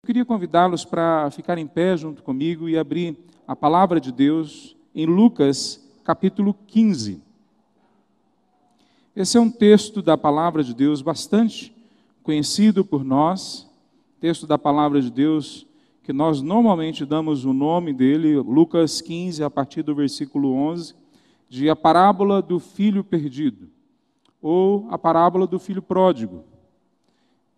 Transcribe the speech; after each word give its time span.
Eu 0.00 0.06
queria 0.06 0.24
convidá-los 0.24 0.84
para 0.84 1.28
ficar 1.32 1.58
em 1.58 1.66
pé 1.66 1.96
junto 1.96 2.22
comigo 2.22 2.68
e 2.68 2.78
abrir 2.78 3.18
a 3.46 3.56
palavra 3.56 4.00
de 4.00 4.12
Deus 4.12 4.76
em 4.94 5.04
Lucas, 5.04 5.84
capítulo 6.04 6.54
15. 6.68 7.20
Esse 9.14 9.36
é 9.36 9.40
um 9.40 9.50
texto 9.50 10.00
da 10.00 10.16
palavra 10.16 10.62
de 10.62 10.72
Deus 10.72 11.02
bastante 11.02 11.76
conhecido 12.22 12.84
por 12.84 13.04
nós, 13.04 13.68
texto 14.20 14.46
da 14.46 14.56
palavra 14.56 15.02
de 15.02 15.10
Deus 15.10 15.66
que 16.04 16.12
nós 16.12 16.40
normalmente 16.40 17.04
damos 17.04 17.44
o 17.44 17.52
nome 17.52 17.92
dele, 17.92 18.36
Lucas 18.36 19.02
15, 19.02 19.42
a 19.42 19.50
partir 19.50 19.82
do 19.82 19.96
versículo 19.96 20.52
11, 20.52 20.94
de 21.48 21.68
a 21.68 21.74
parábola 21.74 22.40
do 22.40 22.60
filho 22.60 23.02
perdido, 23.02 23.68
ou 24.40 24.86
a 24.90 24.96
parábola 24.96 25.46
do 25.46 25.58
filho 25.58 25.82
pródigo. 25.82 26.44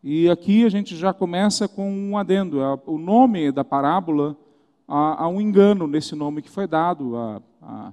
E 0.02 0.30
aqui 0.30 0.64
a 0.64 0.68
gente 0.68 0.96
já 0.96 1.12
começa 1.12 1.68
com 1.68 1.90
um 1.90 2.16
adendo. 2.16 2.58
O 2.86 2.96
nome 2.96 3.52
da 3.52 3.62
parábola, 3.62 4.36
há, 4.88 5.28
um 5.28 5.40
engano 5.40 5.86
nesse 5.86 6.14
nome 6.14 6.40
que 6.40 6.50
foi 6.50 6.66
dado 6.66 7.16
há, 7.16 7.42
há 7.62 7.92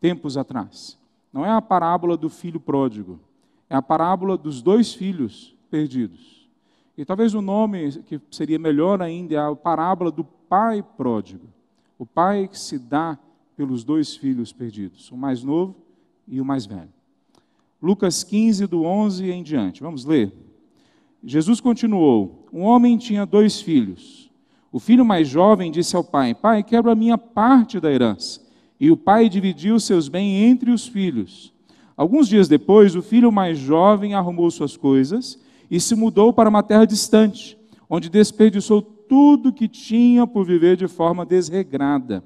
tempos 0.00 0.36
atrás. 0.36 0.98
Não 1.32 1.44
é 1.44 1.50
a 1.50 1.62
parábola 1.62 2.16
do 2.16 2.28
filho 2.28 2.60
pródigo, 2.60 3.18
é 3.68 3.76
a 3.76 3.82
parábola 3.82 4.36
dos 4.36 4.60
dois 4.60 4.92
filhos 4.92 5.54
perdidos. 5.70 6.46
E 6.96 7.04
talvez 7.04 7.34
o 7.34 7.42
nome 7.42 7.92
que 8.02 8.20
seria 8.30 8.58
melhor 8.58 9.02
ainda 9.02 9.34
é 9.34 9.38
a 9.38 9.54
parábola 9.54 10.10
do 10.10 10.24
pai 10.24 10.82
pródigo. 10.82 11.46
O 11.98 12.06
pai 12.06 12.48
que 12.48 12.58
se 12.58 12.78
dá 12.78 13.18
pelos 13.56 13.82
dois 13.82 14.14
filhos 14.14 14.52
perdidos, 14.52 15.10
o 15.10 15.16
mais 15.16 15.42
novo 15.42 15.74
e 16.28 16.40
o 16.40 16.44
mais 16.44 16.66
velho. 16.66 16.92
Lucas 17.82 18.22
15, 18.22 18.66
do 18.66 18.84
11 18.84 19.30
em 19.30 19.42
diante. 19.42 19.82
Vamos 19.82 20.04
ler? 20.04 20.32
Jesus 21.24 21.60
continuou: 21.60 22.46
Um 22.52 22.62
homem 22.62 22.96
tinha 22.96 23.26
dois 23.26 23.60
filhos. 23.60 24.30
O 24.70 24.78
filho 24.78 25.04
mais 25.04 25.28
jovem 25.28 25.70
disse 25.70 25.96
ao 25.96 26.04
pai: 26.04 26.34
Pai, 26.34 26.62
quero 26.62 26.90
a 26.90 26.94
minha 26.94 27.16
parte 27.16 27.80
da 27.80 27.90
herança. 27.90 28.40
E 28.78 28.90
o 28.90 28.96
pai 28.96 29.28
dividiu 29.28 29.80
seus 29.80 30.08
bens 30.08 30.50
entre 30.50 30.70
os 30.70 30.86
filhos. 30.86 31.52
Alguns 31.96 32.28
dias 32.28 32.46
depois, 32.46 32.94
o 32.94 33.00
filho 33.00 33.32
mais 33.32 33.58
jovem 33.58 34.14
arrumou 34.14 34.50
suas 34.50 34.76
coisas 34.76 35.38
e 35.70 35.80
se 35.80 35.94
mudou 35.94 36.32
para 36.32 36.50
uma 36.50 36.62
terra 36.62 36.84
distante, 36.84 37.56
onde 37.88 38.10
desperdiçou 38.10 38.82
tudo 38.82 39.52
que 39.52 39.66
tinha 39.66 40.26
por 40.26 40.44
viver 40.44 40.76
de 40.76 40.86
forma 40.86 41.24
desregrada. 41.24 42.22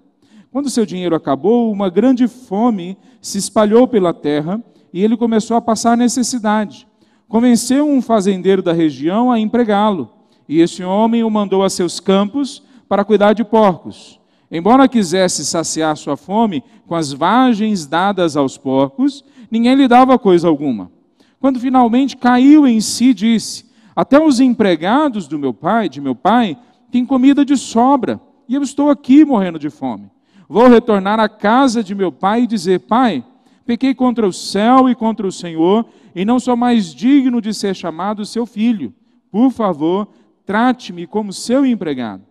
Quando 0.50 0.69
seu 0.69 0.84
dinheiro 0.84 1.14
acabou, 1.14 1.70
uma 1.70 1.88
grande 1.88 2.27
fome 2.27 2.98
se 3.22 3.38
espalhou 3.38 3.86
pela 3.86 4.12
terra 4.12 4.60
e 4.92 5.04
ele 5.04 5.16
começou 5.16 5.56
a 5.56 5.60
passar 5.60 5.97
necessidade 5.97 6.89
convenceu 7.30 7.88
um 7.88 8.02
fazendeiro 8.02 8.60
da 8.60 8.72
região 8.72 9.30
a 9.30 9.38
empregá-lo, 9.38 10.10
e 10.48 10.60
esse 10.60 10.82
homem 10.82 11.22
o 11.22 11.30
mandou 11.30 11.62
a 11.62 11.70
seus 11.70 12.00
campos 12.00 12.60
para 12.88 13.04
cuidar 13.04 13.34
de 13.34 13.44
porcos. 13.44 14.20
Embora 14.50 14.88
quisesse 14.88 15.46
saciar 15.46 15.96
sua 15.96 16.16
fome 16.16 16.64
com 16.88 16.96
as 16.96 17.12
vagens 17.12 17.86
dadas 17.86 18.36
aos 18.36 18.58
porcos, 18.58 19.24
ninguém 19.48 19.76
lhe 19.76 19.86
dava 19.86 20.18
coisa 20.18 20.48
alguma. 20.48 20.90
Quando 21.38 21.60
finalmente 21.60 22.16
caiu 22.16 22.66
em 22.66 22.80
si, 22.80 23.14
disse: 23.14 23.64
Até 23.94 24.20
os 24.20 24.40
empregados 24.40 25.28
do 25.28 25.38
meu 25.38 25.54
pai, 25.54 25.88
de 25.88 26.00
meu 26.00 26.16
pai, 26.16 26.58
têm 26.90 27.06
comida 27.06 27.44
de 27.44 27.56
sobra, 27.56 28.20
e 28.48 28.56
eu 28.56 28.62
estou 28.62 28.90
aqui 28.90 29.24
morrendo 29.24 29.56
de 29.58 29.70
fome. 29.70 30.10
Vou 30.48 30.66
retornar 30.66 31.20
à 31.20 31.28
casa 31.28 31.84
de 31.84 31.94
meu 31.94 32.10
pai 32.10 32.42
e 32.42 32.48
dizer: 32.48 32.80
Pai, 32.80 33.24
pequei 33.70 33.94
contra 33.94 34.26
o 34.26 34.32
céu 34.32 34.88
e 34.88 34.96
contra 34.96 35.24
o 35.24 35.30
Senhor, 35.30 35.86
e 36.12 36.24
não 36.24 36.40
sou 36.40 36.56
mais 36.56 36.92
digno 36.92 37.40
de 37.40 37.54
ser 37.54 37.76
chamado 37.76 38.26
seu 38.26 38.44
filho. 38.44 38.92
Por 39.30 39.52
favor, 39.52 40.08
trate-me 40.44 41.06
como 41.06 41.32
seu 41.32 41.64
empregado. 41.64 42.24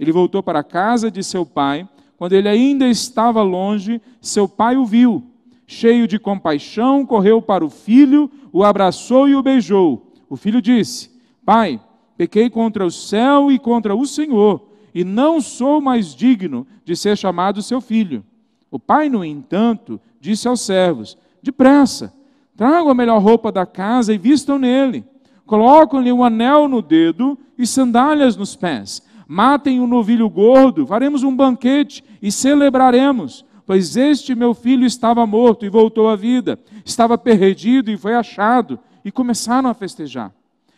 Ele 0.00 0.10
voltou 0.10 0.42
para 0.42 0.58
a 0.58 0.64
casa 0.64 1.08
de 1.08 1.22
seu 1.22 1.46
pai. 1.46 1.88
Quando 2.16 2.32
ele 2.32 2.48
ainda 2.48 2.88
estava 2.88 3.40
longe, 3.40 4.02
seu 4.20 4.48
pai 4.48 4.76
o 4.76 4.84
viu. 4.84 5.22
Cheio 5.64 6.08
de 6.08 6.18
compaixão, 6.18 7.06
correu 7.06 7.40
para 7.40 7.64
o 7.64 7.70
filho, 7.70 8.28
o 8.52 8.64
abraçou 8.64 9.28
e 9.28 9.36
o 9.36 9.42
beijou. 9.44 10.12
O 10.28 10.34
filho 10.34 10.60
disse: 10.60 11.08
Pai, 11.46 11.80
pequei 12.16 12.50
contra 12.50 12.84
o 12.84 12.90
céu 12.90 13.52
e 13.52 13.60
contra 13.60 13.94
o 13.94 14.04
Senhor, 14.04 14.60
e 14.92 15.04
não 15.04 15.40
sou 15.40 15.80
mais 15.80 16.16
digno 16.16 16.66
de 16.84 16.96
ser 16.96 17.16
chamado 17.16 17.62
seu 17.62 17.80
filho. 17.80 18.24
O 18.72 18.78
pai, 18.78 19.08
no 19.08 19.24
entanto, 19.24 20.00
disse 20.20 20.46
aos 20.46 20.60
servos: 20.60 21.16
Depressa, 21.42 22.12
Tragam 22.60 22.90
a 22.90 22.94
melhor 22.94 23.22
roupa 23.22 23.50
da 23.50 23.64
casa 23.64 24.12
e 24.12 24.18
vistam 24.18 24.58
nele. 24.58 25.02
Colocam-lhe 25.46 26.12
um 26.12 26.22
anel 26.22 26.68
no 26.68 26.82
dedo 26.82 27.38
e 27.56 27.66
sandálias 27.66 28.36
nos 28.36 28.54
pés. 28.54 29.00
Matem 29.26 29.80
um 29.80 29.86
novilho 29.86 30.28
gordo, 30.28 30.86
faremos 30.86 31.22
um 31.22 31.34
banquete 31.34 32.04
e 32.20 32.30
celebraremos. 32.30 33.46
Pois 33.64 33.96
este 33.96 34.34
meu 34.34 34.52
filho 34.52 34.84
estava 34.84 35.26
morto 35.26 35.64
e 35.64 35.70
voltou 35.70 36.06
à 36.06 36.14
vida, 36.16 36.60
estava 36.84 37.16
perdido 37.16 37.90
e 37.90 37.96
foi 37.96 38.14
achado. 38.14 38.78
E 39.02 39.10
começaram 39.10 39.70
a 39.70 39.72
festejar. 39.72 40.30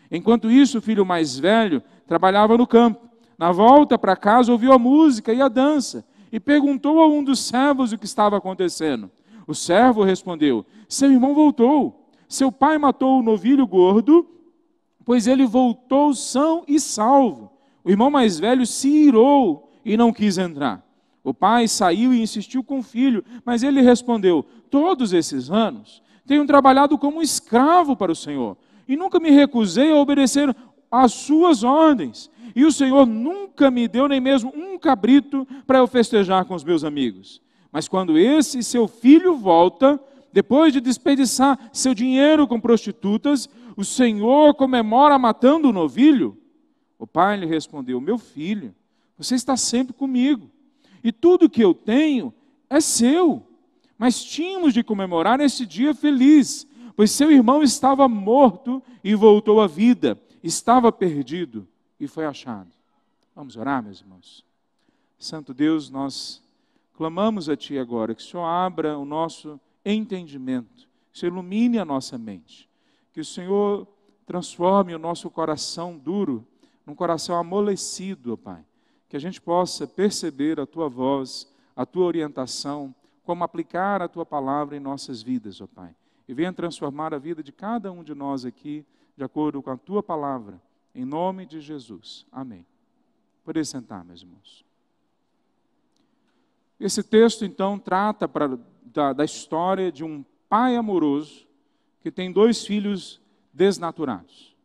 Enquanto 0.09 0.49
isso, 0.49 0.79
o 0.79 0.81
filho 0.81 1.05
mais 1.05 1.37
velho 1.37 1.83
trabalhava 2.07 2.57
no 2.57 2.65
campo. 2.65 3.09
Na 3.37 3.51
volta 3.51 3.99
para 3.99 4.15
casa, 4.15 4.53
ouviu 4.53 4.73
a 4.73 4.79
música 4.79 5.33
e 5.33 5.43
a 5.43 5.49
dança 5.49 6.05
e 6.31 6.39
perguntou 6.39 7.01
a 7.01 7.09
um 7.09 7.25
dos 7.25 7.41
servos 7.41 7.93
o 7.93 7.99
que 7.99 8.05
estava 8.05 8.37
acontecendo. 8.37 9.11
O 9.47 9.55
servo 9.55 10.03
respondeu: 10.03 10.65
Seu 10.89 11.11
irmão 11.11 11.35
voltou. 11.35 12.09
Seu 12.29 12.51
pai 12.51 12.79
matou 12.79 13.19
o 13.19 13.23
novilho 13.23 13.67
gordo, 13.67 14.27
pois 15.05 15.27
ele 15.27 15.45
voltou 15.45 16.15
são 16.15 16.65
e 16.67 16.81
salvo. 16.81 17.53
O 17.85 17.91
irmão 17.91 18.11
mais 18.11 18.39
velho 18.39 18.67
se 18.67 18.89
irou 18.89 19.71
e 19.85 19.97
não 19.97 20.13
quis 20.13 20.39
entrar. 20.39 20.87
O 21.25 21.35
pai 21.35 21.69
saiu 21.69 22.13
e 22.13 22.23
insistiu 22.23 22.65
com 22.65 22.79
o 22.79 22.83
filho, 22.83 23.25
mas 23.45 23.63
ele 23.63 23.81
respondeu: 23.81 24.45
Todos 24.71 25.13
esses 25.13 25.51
anos 25.51 26.03
tenho 26.27 26.47
trabalhado 26.47 26.97
como 26.97 27.23
escravo 27.23 27.97
para 27.97 28.13
o 28.13 28.17
Senhor 28.17 28.57
e 28.89 28.97
nunca 28.97 29.21
me 29.21 29.31
recusei 29.31 29.91
a 29.93 29.97
obedecer 29.97 30.55
às 30.91 31.13
suas 31.13 31.63
ordens. 31.63 32.31
E 32.55 32.65
o 32.65 32.73
Senhor 32.73 33.07
nunca 33.07 33.71
me 33.71 33.89
deu 33.89 34.09
nem 34.09 34.21
mesmo 34.21 34.53
um 34.55 34.79
cabrito 34.79 35.47
para 35.67 35.79
eu 35.79 35.87
festejar 35.87 36.45
com 36.45 36.55
os 36.55 36.65
meus 36.65 36.85
amigos. 36.85 37.41
Mas 37.73 37.89
quando 37.89 38.19
esse 38.19 38.63
seu 38.63 38.87
filho 38.87 39.35
volta, 39.35 39.99
depois 40.31 40.75
de 40.75 40.81
desperdiçar 40.81 41.59
seu 41.73 41.95
dinheiro 41.95 42.47
com 42.47 42.61
prostitutas, 42.61 43.49
o 43.75 43.85
Senhor 43.85 44.55
comemora 44.55 45.19
matando 45.19 45.71
o 45.71 45.73
novilho? 45.73 46.37
O 46.99 47.07
pai 47.07 47.39
lhe 47.39 47.47
respondeu: 47.47 47.99
Meu 47.99 48.19
filho, 48.19 48.75
você 49.17 49.35
está 49.35 49.57
sempre 49.57 49.95
comigo, 49.95 50.51
e 51.03 51.11
tudo 51.11 51.49
que 51.49 51.65
eu 51.65 51.73
tenho 51.73 52.33
é 52.69 52.81
seu. 52.81 53.43
Mas 53.97 54.23
tínhamos 54.23 54.75
de 54.75 54.83
comemorar 54.83 55.41
esse 55.41 55.65
dia 55.65 55.95
feliz, 55.95 56.67
pois 56.95 57.11
seu 57.11 57.31
irmão 57.31 57.63
estava 57.63 58.07
morto 58.07 58.83
e 59.03 59.15
voltou 59.15 59.61
à 59.61 59.67
vida, 59.67 60.21
estava 60.43 60.93
perdido 60.93 61.67
e 61.99 62.07
foi 62.07 62.27
achado. 62.27 62.69
Vamos 63.35 63.57
orar, 63.57 63.83
meus 63.83 64.01
irmãos. 64.01 64.45
Santo 65.19 65.55
Deus, 65.55 65.89
nós 65.89 66.42
Clamamos 67.03 67.49
a 67.49 67.57
Ti 67.57 67.77
agora 67.79 68.15
que 68.15 68.23
o 68.23 68.25
Senhor 68.25 68.45
abra 68.45 68.97
o 68.97 69.05
nosso 69.05 69.61
entendimento, 69.85 70.89
que 71.11 71.17
o 71.17 71.19
Senhor 71.19 71.33
ilumine 71.33 71.81
a 71.81 71.85
nossa 71.85 72.17
mente, 72.17 72.71
que 73.13 73.21
o 73.21 73.25
Senhor 73.25 73.89
transforme 74.25 74.95
o 74.95 75.01
nosso 75.01 75.29
coração 75.29 75.99
duro 75.99 76.47
num 76.87 76.95
coração 76.95 77.37
amolecido, 77.37 78.35
ó 78.35 78.37
Pai, 78.37 78.65
que 79.09 79.17
a 79.17 79.19
gente 79.19 79.41
possa 79.41 79.85
perceber 79.85 80.61
a 80.61 80.65
Tua 80.65 80.89
voz, 80.89 81.53
a 81.75 81.85
Tua 81.85 82.05
orientação, 82.05 82.95
como 83.25 83.43
aplicar 83.43 84.01
a 84.01 84.07
Tua 84.07 84.25
palavra 84.25 84.77
em 84.77 84.81
nossas 84.81 85.23
vidas, 85.23 85.61
ó 85.61 85.67
Pai. 85.67 85.93
E 86.29 86.33
venha 86.33 86.53
transformar 86.53 87.13
a 87.13 87.19
vida 87.19 87.43
de 87.43 87.51
cada 87.51 87.91
um 87.91 88.05
de 88.05 88.15
nós 88.15 88.45
aqui, 88.45 88.87
de 89.17 89.25
acordo 89.25 89.61
com 89.61 89.71
a 89.71 89.77
Tua 89.77 90.05
palavra, 90.05 90.63
em 90.95 91.05
nome 91.05 91.47
de 91.47 91.61
Jesus. 91.61 92.25
Amém. 92.31 92.65
Poder 93.45 93.67
sentar, 93.67 94.05
meus 94.05 94.23
irmãos. 94.23 94.72
Esse 96.83 97.01
texto, 97.01 97.45
então, 97.45 97.79
trata 97.79 98.27
pra, 98.27 98.59
da, 98.85 99.13
da 99.13 99.25
história 99.25 99.93
de 99.93 100.03
um 100.03 100.25
pai 100.49 100.75
amoroso 100.75 101.47
que 102.01 102.11
tem 102.11 102.33
dois 102.33 102.67
filhos 102.67 103.21
desnaturados. 103.53 104.57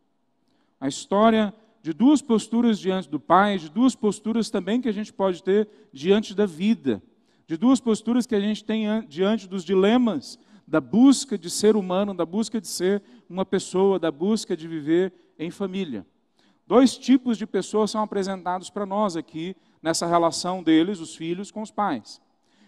A 0.80 0.88
história 0.88 1.54
de 1.80 1.92
duas 1.92 2.20
posturas 2.20 2.76
diante 2.80 3.08
do 3.08 3.20
pai, 3.20 3.56
de 3.56 3.70
duas 3.70 3.94
posturas 3.94 4.50
também 4.50 4.80
que 4.80 4.88
a 4.88 4.92
gente 4.92 5.12
pode 5.12 5.44
ter 5.44 5.68
diante 5.92 6.34
da 6.34 6.44
vida, 6.44 7.00
de 7.46 7.56
duas 7.56 7.78
posturas 7.78 8.26
que 8.26 8.34
a 8.34 8.40
gente 8.40 8.64
tem 8.64 8.86
diante 9.06 9.46
dos 9.46 9.64
dilemas 9.64 10.40
da 10.66 10.80
busca 10.80 11.38
de 11.38 11.48
ser 11.48 11.76
humano, 11.76 12.12
da 12.12 12.26
busca 12.26 12.60
de 12.60 12.66
ser 12.66 13.00
uma 13.30 13.46
pessoa, 13.46 13.96
da 13.96 14.10
busca 14.10 14.56
de 14.56 14.66
viver 14.66 15.12
em 15.38 15.52
família. 15.52 16.04
Dois 16.66 16.98
tipos 16.98 17.38
de 17.38 17.46
pessoas 17.46 17.92
são 17.92 18.02
apresentados 18.02 18.70
para 18.70 18.84
nós 18.84 19.16
aqui 19.16 19.54
nessa 19.82 20.06
relação 20.06 20.62
deles, 20.62 21.00
os 21.00 21.14
filhos, 21.14 21.50
com 21.50 21.62
os 21.62 21.70
pais. 21.70 22.20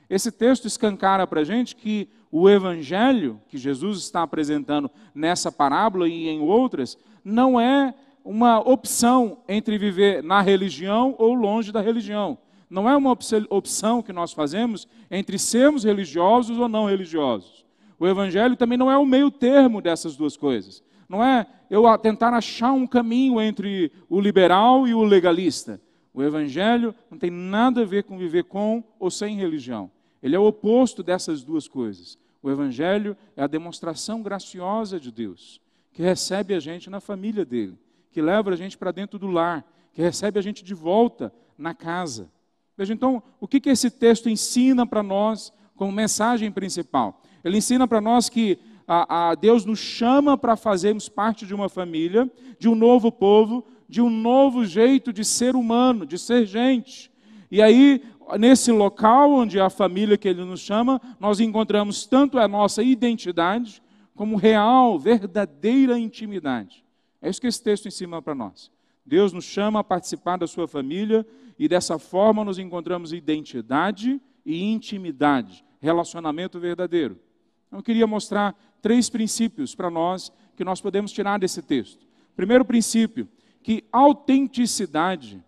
Esse 0.09 0.33
texto 0.33 0.67
escancara 0.67 1.27
para 1.27 1.41
a 1.41 1.45
gente 1.45 1.77
que 1.77 2.09
o 2.33 2.49
evangelho 2.49 3.41
que 3.49 3.59
Jesus 3.59 3.99
está 3.99 4.23
apresentando 4.23 4.91
nessa 5.15 5.53
parábola 5.53 6.09
e 6.09 6.29
em 6.29 6.41
outras 6.41 6.99
não 7.25 7.61
é 7.61 7.95
uma 8.25 8.59
opção 8.61 9.39
entre 9.49 9.79
viver 9.79 10.23
na 10.23 10.41
religião 10.41 11.15
ou 11.19 11.35
longe 11.35 11.73
da 11.73 11.81
religião. 11.81 12.39
Não 12.69 12.89
é 12.89 12.97
uma 12.97 13.17
opção 13.51 14.03
que 14.03 14.13
nós 14.13 14.33
fazemos 14.33 14.87
entre 15.11 15.39
sermos 15.39 15.83
religiosos 15.83 16.56
ou 16.56 16.69
não 16.69 16.87
religiosos. 16.87 17.65
O 17.99 18.06
Evangelho 18.06 18.56
também 18.56 18.79
não 18.79 18.91
é 18.91 18.97
o 18.97 19.05
meio 19.05 19.31
termo 19.31 19.83
dessas 19.83 20.17
duas 20.17 20.37
coisas. 20.37 20.83
Não 21.09 21.23
é 21.23 21.47
eu 21.69 21.83
tentar 21.99 22.33
achar 22.33 22.73
um 22.73 22.87
caminho 22.87 23.41
entre 23.41 23.91
o 24.09 24.21
liberal 24.21 24.87
e 24.87 24.95
o 24.95 25.03
legalista. 25.03 25.81
O 26.12 26.23
Evangelho 26.23 26.95
não 27.11 27.19
tem 27.19 27.31
nada 27.31 27.83
a 27.83 27.85
ver 27.85 28.05
com 28.05 28.19
viver 28.19 28.45
com 28.45 28.83
ou 28.99 29.11
sem 29.11 29.37
religião. 29.37 29.91
Ele 30.23 30.37
é 30.37 30.39
o 30.39 30.47
oposto 30.47 31.03
dessas 31.03 31.43
duas 31.43 31.69
coisas. 31.69 32.19
O 32.43 32.51
Evangelho 32.51 33.17
é 33.37 33.43
a 33.43 33.47
demonstração 33.47 34.23
graciosa 34.23 34.99
de 34.99 35.12
Deus, 35.12 35.61
que 35.93 36.03
recebe 36.03 36.55
a 36.55 36.61
gente 36.61 36.91
na 36.91 37.01
família 37.01 37.45
dele, 37.45 37.79
que 38.11 38.21
leva 38.21 38.51
a 38.51 38.57
gente 38.57 38.77
para 38.77 38.93
dentro 38.93 39.19
do 39.19 39.29
lar, 39.29 39.65
que 39.93 40.03
recebe 40.03 40.39
a 40.39 40.43
gente 40.43 40.65
de 40.65 40.75
volta 40.75 41.33
na 41.57 41.75
casa. 41.75 42.31
Veja 42.77 42.95
então, 42.95 43.23
o 43.39 43.47
que, 43.47 43.61
que 43.61 43.69
esse 43.69 43.91
texto 43.91 44.29
ensina 44.29 44.87
para 44.87 45.03
nós 45.03 45.53
como 45.77 45.93
mensagem 45.93 46.51
principal? 46.51 47.21
Ele 47.45 47.59
ensina 47.59 47.87
para 47.87 48.01
nós 48.01 48.29
que 48.29 48.59
a, 48.87 49.31
a 49.31 49.35
Deus 49.35 49.65
nos 49.65 49.79
chama 49.79 50.37
para 50.37 50.56
fazermos 50.56 51.09
parte 51.09 51.47
de 51.47 51.55
uma 51.55 51.69
família, 51.69 52.31
de 52.59 52.69
um 52.69 52.75
novo 52.75 53.13
povo, 53.13 53.65
de 53.91 54.01
um 54.01 54.09
novo 54.09 54.65
jeito 54.65 55.13
de 55.13 55.25
ser 55.25 55.57
humano, 55.57 56.07
de 56.07 56.17
ser 56.17 56.47
gente. 56.47 57.11
E 57.51 57.61
aí, 57.61 58.01
nesse 58.39 58.71
local 58.71 59.33
onde 59.33 59.59
a 59.59 59.69
família 59.69 60.17
que 60.17 60.29
ele 60.29 60.45
nos 60.45 60.61
chama, 60.61 61.01
nós 61.19 61.41
encontramos 61.41 62.07
tanto 62.07 62.39
a 62.39 62.47
nossa 62.47 62.85
identidade, 62.85 63.83
como 64.15 64.37
real, 64.37 64.97
verdadeira 64.97 65.99
intimidade. 65.99 66.85
É 67.21 67.29
isso 67.29 67.41
que 67.41 67.49
esse 67.49 67.61
texto 67.63 67.89
ensina 67.89 68.23
para 68.23 68.35
nós. 68.35 68.71
Deus 69.05 69.33
nos 69.33 69.45
chama 69.45 69.81
a 69.81 69.85
participar 69.85 70.37
da 70.37 70.47
sua 70.47 70.69
família 70.69 71.27
e 71.59 71.67
dessa 71.67 71.99
forma 71.99 72.45
nos 72.45 72.61
encontramos 72.61 73.13
identidade 73.13 74.21
e 74.47 74.63
intimidade, 74.63 75.65
relacionamento 75.81 76.61
verdadeiro. 76.61 77.19
Então, 77.67 77.81
eu 77.81 77.83
queria 77.83 78.07
mostrar 78.07 78.55
três 78.81 79.11
princípios 79.11 79.75
para 79.75 79.91
nós 79.91 80.33
que 80.55 80.65
nós 80.65 80.81
podemos 80.81 81.11
tirar 81.11 81.39
desse 81.39 81.61
texto. 81.61 82.07
Primeiro 82.37 82.65
princípio, 82.65 83.29
que 83.62 83.85
autenticidade 83.93 85.43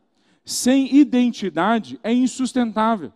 sem 0.44 0.94
identidade 0.94 1.98
é 2.02 2.12
insustentável. 2.12 3.12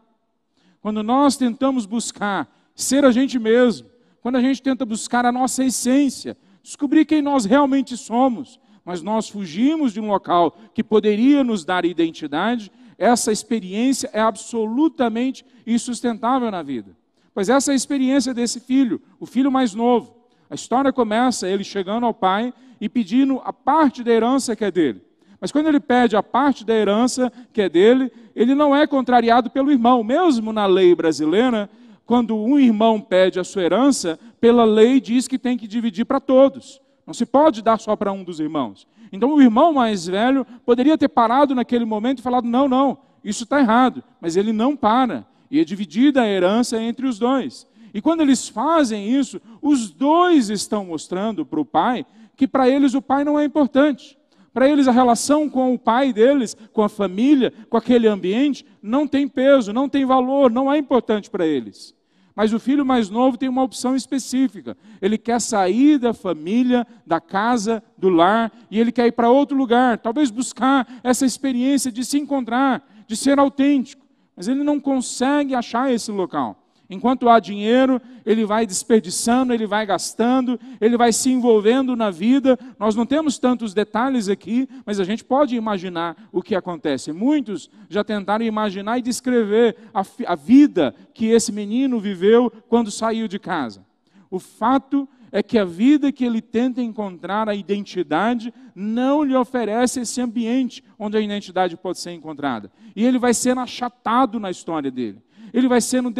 Quando 0.81 1.03
nós 1.03 1.37
tentamos 1.37 1.87
buscar 1.87 2.49
ser 2.75 3.05
a 3.05 3.11
gente 3.11 3.39
mesmo, 3.39 3.89
quando 4.21 4.37
a 4.37 4.41
gente 4.41 4.63
tenta 4.63 4.85
buscar 4.85 5.25
a 5.25 5.33
nossa 5.33 5.65
essência, 5.65 6.37
descobrir 6.63 7.05
quem 7.05 7.23
nós 7.23 7.45
realmente 7.45 7.97
somos, 7.97 8.61
mas 8.85 9.03
nós 9.03 9.29
fugimos 9.29 9.93
de 9.93 10.01
um 10.01 10.09
local 10.09 10.57
que 10.73 10.85
poderia 10.85 11.43
nos 11.43 11.65
dar 11.65 11.85
identidade, 11.85 12.71
essa 12.99 13.33
experiência 13.33 14.09
é 14.13 14.21
absolutamente 14.21 15.45
insustentável 15.67 16.51
na 16.51 16.63
vida. 16.63 16.97
Pois 17.35 17.49
essa 17.49 17.71
é 17.71 17.75
a 17.75 17.77
experiência 17.77 18.33
desse 18.33 18.61
filho, 18.61 19.03
o 19.21 19.27
filho 19.27 19.51
mais 19.51 19.75
novo. 19.75 20.17
A 20.49 20.55
história 20.55 20.93
começa 20.93 21.49
ele 21.49 21.65
chegando 21.65 22.07
ao 22.07 22.15
pai 22.15 22.55
e 22.81 22.89
pedindo 22.89 23.41
a 23.45 23.53
parte 23.53 24.03
da 24.03 24.13
herança 24.13 24.55
que 24.55 24.65
é 24.65 24.71
dele. 24.71 25.03
Mas 25.41 25.53
quando 25.53 25.67
ele 25.67 25.81
pede 25.81 26.17
a 26.17 26.23
parte 26.23 26.65
da 26.65 26.75
herança 26.75 27.33
que 27.53 27.61
é 27.61 27.69
dele, 27.69 28.11
ele 28.35 28.55
não 28.55 28.75
é 28.75 28.87
contrariado 28.87 29.51
pelo 29.51 29.71
irmão. 29.71 30.03
Mesmo 30.03 30.53
na 30.53 30.67
lei 30.67 30.95
brasileira, 30.95 31.69
quando 32.05 32.37
um 32.37 32.59
irmão 32.59 33.01
pede 33.01 33.39
a 33.39 33.45
sua 33.45 33.63
herança, 33.63 34.19
pela 34.41 34.65
lei 34.65 35.01
diz 35.01 35.29
que 35.29 35.39
tem 35.39 35.57
que 35.57 35.67
dividir 35.67 36.05
para 36.05 36.21
todos. 36.21 36.81
Não 37.07 37.13
se 37.13 37.27
pode 37.27 37.63
dar 37.63 37.79
só 37.79 37.95
para 37.95 38.13
um 38.13 38.25
dos 38.25 38.41
irmãos. 38.41 38.87
Então 39.13 39.35
o 39.35 39.43
irmão 39.43 39.75
mais 39.75 40.07
velho 40.07 40.47
poderia 40.65 40.99
ter 40.99 41.09
parado 41.09 41.55
naquele 41.55 41.85
momento 41.85 42.19
e 42.19 42.23
falado: 42.23 42.47
não, 42.47 42.69
não, 42.69 42.99
isso 43.23 43.45
está 43.45 43.61
errado. 43.61 44.03
Mas 44.21 44.37
ele 44.37 44.53
não 44.53 44.77
para. 44.77 45.27
E 45.51 45.61
é 45.61 45.65
dividida 45.65 46.23
a 46.23 46.29
herança 46.29 46.81
entre 46.81 47.07
os 47.07 47.19
dois. 47.19 47.67
E 47.95 48.01
quando 48.01 48.21
eles 48.21 48.49
fazem 48.49 49.09
isso, 49.09 49.41
os 49.63 49.91
dois 49.91 50.51
estão 50.51 50.85
mostrando 50.85 51.47
para 51.47 51.61
o 51.61 51.65
pai 51.65 52.05
que 52.37 52.47
para 52.47 52.69
eles 52.69 52.95
o 52.95 53.03
pai 53.03 53.25
não 53.25 53.39
é 53.39 53.45
importante. 53.45 54.19
Para 54.53 54.69
eles 54.69 54.89
a 54.89 54.93
relação 54.93 55.51
com 55.51 55.75
o 55.75 55.79
pai 55.79 56.13
deles, 56.13 56.57
com 56.73 56.83
a 56.83 56.89
família, 56.89 57.53
com 57.69 57.77
aquele 57.77 58.07
ambiente, 58.09 58.65
não 58.83 59.07
tem 59.07 59.29
peso, 59.29 59.73
não 59.73 59.89
tem 59.89 60.05
valor, 60.05 60.51
não 60.51 60.73
é 60.73 60.79
importante 60.79 61.29
para 61.29 61.47
eles. 61.47 61.95
Mas 62.35 62.53
o 62.53 62.61
filho 62.61 62.85
mais 62.85 63.09
novo 63.09 63.39
tem 63.39 63.49
uma 63.49 63.63
opção 63.63 63.97
específica. 63.97 64.77
Ele 65.01 65.17
quer 65.17 65.41
sair 65.41 65.99
da 65.99 66.13
família, 66.13 66.87
da 67.07 67.19
casa, 67.19 67.83
do 67.97 68.11
lar, 68.11 68.53
e 68.71 68.79
ele 68.79 68.93
quer 68.93 69.07
ir 69.07 69.13
para 69.13 69.31
outro 69.31 69.57
lugar, 69.57 69.99
talvez 69.99 70.31
buscar 70.31 70.87
essa 71.03 71.25
experiência 71.25 71.91
de 71.91 72.05
se 72.05 72.19
encontrar, 72.19 72.87
de 73.07 73.17
ser 73.17 73.39
autêntico. 73.39 74.07
Mas 74.37 74.49
ele 74.49 74.63
não 74.63 74.79
consegue 74.79 75.55
achar 75.55 75.91
esse 75.91 76.11
local. 76.11 76.66
Enquanto 76.89 77.29
há 77.29 77.41
dinheiro, 77.41 78.01
ele 78.25 78.45
vai 78.45 78.65
desperdiçando, 78.65 79.53
ele 79.53 79.67
vai 79.67 79.85
gastando, 79.85 80.59
ele 80.81 80.97
vai 80.97 81.13
se 81.13 81.31
envolvendo 81.31 81.97
na 81.97 82.11
vida. 82.11 82.57
Nós 82.79 82.95
não 82.95 83.05
temos 83.05 83.39
tantos 83.39 83.75
detalhes 83.75 84.29
aqui, 84.29 84.69
mas 84.85 85.01
a 85.01 85.05
gente 85.05 85.25
pode 85.25 85.57
imaginar 85.57 86.17
o 86.31 86.41
que 86.41 86.55
acontece. 86.55 87.13
Muitos 87.13 87.69
já 87.89 88.05
tentaram 88.05 88.45
imaginar 88.45 88.99
e 88.99 89.03
descrever 89.03 89.77
a, 89.93 90.03
a 90.27 90.35
vida 90.37 90.95
que 91.13 91.27
esse 91.27 91.51
menino 91.51 91.99
viveu 91.99 92.53
quando 92.69 92.91
saiu 92.91 93.27
de 93.27 93.39
casa. 93.39 93.85
O 94.31 94.39
fato 94.39 95.09
é 95.33 95.43
que 95.43 95.59
a 95.59 95.65
vida 95.65 96.13
que 96.13 96.25
ele 96.25 96.41
tenta 96.41 96.81
encontrar, 96.81 97.49
a 97.49 97.55
identidade, 97.55 98.55
não 98.75 99.25
lhe 99.25 99.35
oferece 99.35 100.01
esse 100.01 100.21
ambiente 100.21 100.85
onde 100.97 101.17
a 101.17 101.21
identidade 101.21 101.77
pode 101.77 101.99
ser 101.99 102.13
encontrada. 102.13 102.71
E 102.95 103.05
ele 103.05 103.19
vai 103.19 103.35
sendo 103.35 103.61
achatado 103.61 104.39
na 104.39 104.51
história 104.51 104.91
dele 104.91 105.26
ele 105.57 105.69
vai 105.69 105.81
sendo 105.81 106.13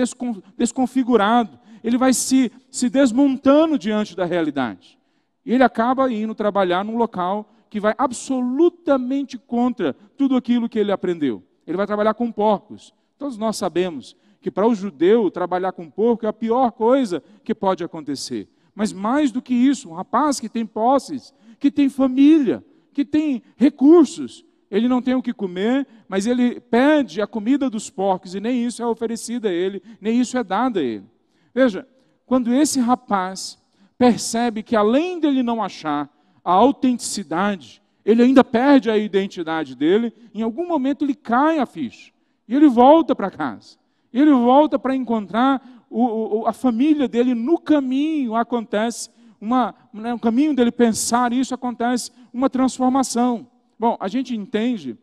desconfigurado, 0.57 1.59
ele 1.85 1.99
vai 1.99 2.15
se, 2.15 2.51
se 2.71 2.89
desmontando 2.89 3.79
diante 3.79 4.17
da 4.17 4.25
realidade. 4.25 4.99
E 5.45 5.53
ele 5.53 5.63
acaba 5.63 6.11
indo 6.11 6.35
trabalhar 6.35 6.83
num 6.83 6.97
local 6.97 7.53
que 7.69 7.79
vai 7.79 7.95
absolutamente 7.99 9.37
contra 9.37 9.93
tudo 10.17 10.37
aquilo 10.37 10.71
que 10.71 10.79
ele 10.79 10.91
aprendeu. 10.91 11.45
Ele 11.67 11.77
vai 11.77 11.87
trabalhar 11.87 12.15
com 12.15 12.33
porcos. 12.33 12.95
Todos 13.19 13.37
nós 13.37 13.59
sabemos 13.59 14.17
que 14.41 14.51
para 14.51 14.67
o 14.67 14.75
judeu 14.75 15.31
trabalhar 15.31 15.73
com 15.73 15.91
porco 15.91 16.25
é 16.25 16.31
a 16.31 16.33
pior 16.33 16.73
coisa 16.73 17.23
que 17.45 17.55
pode 17.55 17.85
acontecer. 17.85 18.49
Mas 18.75 18.91
mais 18.91 19.31
do 19.31 19.43
que 19.43 19.53
isso, 19.53 19.91
um 19.91 19.93
rapaz 19.93 20.41
que 20.41 20.49
tem 20.49 20.65
posses, 20.65 21.35
que 21.61 21.71
tem 21.71 21.91
família, 21.91 22.65
que 22.91 23.05
tem 23.05 23.43
recursos, 23.55 24.46
ele 24.71 24.89
não 24.89 25.01
tem 25.01 25.15
o 25.15 25.23
que 25.23 25.33
comer, 25.33 25.87
mas 26.09 26.27
ele 26.27 26.61
pede 26.61 27.23
a 27.23 27.27
comida 27.27 27.71
dos 27.71 27.89
porcos 27.89 28.35
e 28.35 28.41
nem 28.41 28.65
isso 28.65 28.83
é 28.83 28.87
oferecido 28.87 29.47
a 29.47 29.53
ele, 29.53 29.83
nem 30.01 30.21
isso 30.21 30.37
é 30.37 30.43
dado 30.43 30.79
a 30.79 30.83
ele. 30.83 31.05
Veja, 31.55 31.87
quando 32.25 32.53
esse 32.53 32.81
rapaz 32.81 33.59
percebe 33.97 34.63
que 34.63 34.77
além 34.77 35.21
dele 35.21 35.43
não 35.43 35.63
achar 35.63 36.11
a 36.45 36.53
autenticidade, 36.53 37.83
ele 38.05 38.23
ainda 38.23 38.45
perde 38.45 38.91
a 38.91 38.97
identidade 38.97 39.75
dele, 39.75 40.13
em 40.35 40.43
algum 40.43 40.67
momento 40.67 41.05
ele 41.05 41.15
cai 41.15 41.59
a 41.59 41.67
ficha. 41.67 42.13
E 42.49 42.55
ele 42.55 42.69
volta 42.69 43.15
para 43.15 43.31
casa. 43.31 43.77
Ele 44.13 44.31
volta 44.31 44.79
para 44.79 44.95
encontrar 44.95 45.85
o, 45.91 46.41
o, 46.41 46.47
a 46.47 46.53
família 46.53 47.09
dele 47.09 47.35
no 47.35 47.59
caminho 47.59 48.35
acontece 48.35 49.11
uma, 49.41 49.75
no 49.93 50.03
né, 50.03 50.19
caminho 50.19 50.55
dele 50.55 50.73
pensar 50.73 51.33
isso 51.33 51.55
acontece 51.55 52.11
uma 52.33 52.49
transformação. 52.49 53.47
Bom, 53.79 53.97
a 54.01 54.09
gente 54.09 54.35
entende 54.35 54.97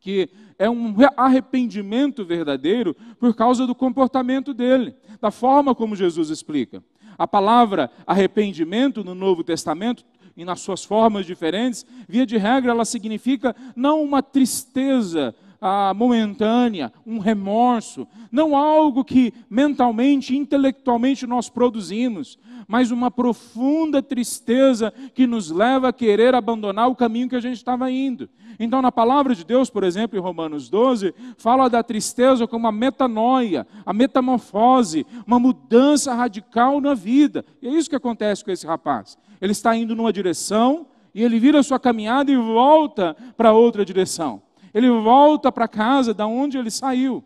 que 0.00 0.30
é 0.58 0.68
um 0.68 0.94
arrependimento 1.16 2.24
verdadeiro 2.24 2.96
por 3.18 3.34
causa 3.34 3.66
do 3.66 3.74
comportamento 3.74 4.54
dele, 4.54 4.94
da 5.20 5.30
forma 5.30 5.74
como 5.74 5.94
Jesus 5.94 6.30
explica. 6.30 6.82
A 7.18 7.26
palavra 7.26 7.90
arrependimento 8.06 9.04
no 9.04 9.14
Novo 9.14 9.44
Testamento, 9.44 10.04
e 10.36 10.44
nas 10.44 10.60
suas 10.60 10.84
formas 10.84 11.26
diferentes, 11.26 11.84
via 12.08 12.24
de 12.24 12.38
regra, 12.38 12.70
ela 12.70 12.84
significa 12.84 13.54
não 13.76 14.02
uma 14.02 14.22
tristeza 14.22 15.34
ah, 15.60 15.92
momentânea, 15.94 16.92
um 17.06 17.18
remorso, 17.18 18.06
não 18.32 18.56
algo 18.56 19.04
que 19.04 19.34
mentalmente, 19.48 20.36
intelectualmente 20.36 21.26
nós 21.26 21.48
produzimos, 21.48 22.38
mas 22.66 22.90
uma 22.90 23.10
profunda 23.10 24.00
tristeza 24.00 24.92
que 25.12 25.26
nos 25.26 25.50
leva 25.50 25.88
a 25.88 25.92
querer 25.92 26.34
abandonar 26.34 26.88
o 26.88 26.94
caminho 26.94 27.28
que 27.28 27.36
a 27.36 27.40
gente 27.40 27.56
estava 27.56 27.90
indo. 27.90 28.28
Então, 28.58 28.80
na 28.80 28.92
palavra 28.92 29.34
de 29.34 29.44
Deus, 29.44 29.68
por 29.68 29.84
exemplo, 29.84 30.18
em 30.18 30.22
Romanos 30.22 30.68
12, 30.70 31.14
fala 31.36 31.68
da 31.68 31.82
tristeza 31.82 32.46
como 32.46 32.66
a 32.66 32.72
metanoia, 32.72 33.66
a 33.84 33.92
metamorfose, 33.92 35.06
uma 35.26 35.38
mudança 35.38 36.14
radical 36.14 36.80
na 36.80 36.94
vida. 36.94 37.44
E 37.60 37.68
é 37.68 37.70
isso 37.70 37.90
que 37.90 37.96
acontece 37.96 38.44
com 38.44 38.50
esse 38.50 38.66
rapaz. 38.66 39.18
Ele 39.40 39.52
está 39.52 39.74
indo 39.74 39.96
numa 39.96 40.12
direção 40.12 40.86
e 41.14 41.22
ele 41.22 41.38
vira 41.38 41.62
sua 41.62 41.80
caminhada 41.80 42.30
e 42.30 42.36
volta 42.36 43.16
para 43.36 43.52
outra 43.52 43.84
direção. 43.84 44.42
Ele 44.72 44.88
volta 44.90 45.50
para 45.50 45.68
casa 45.68 46.14
da 46.14 46.26
onde 46.26 46.58
ele 46.58 46.70
saiu. 46.70 47.24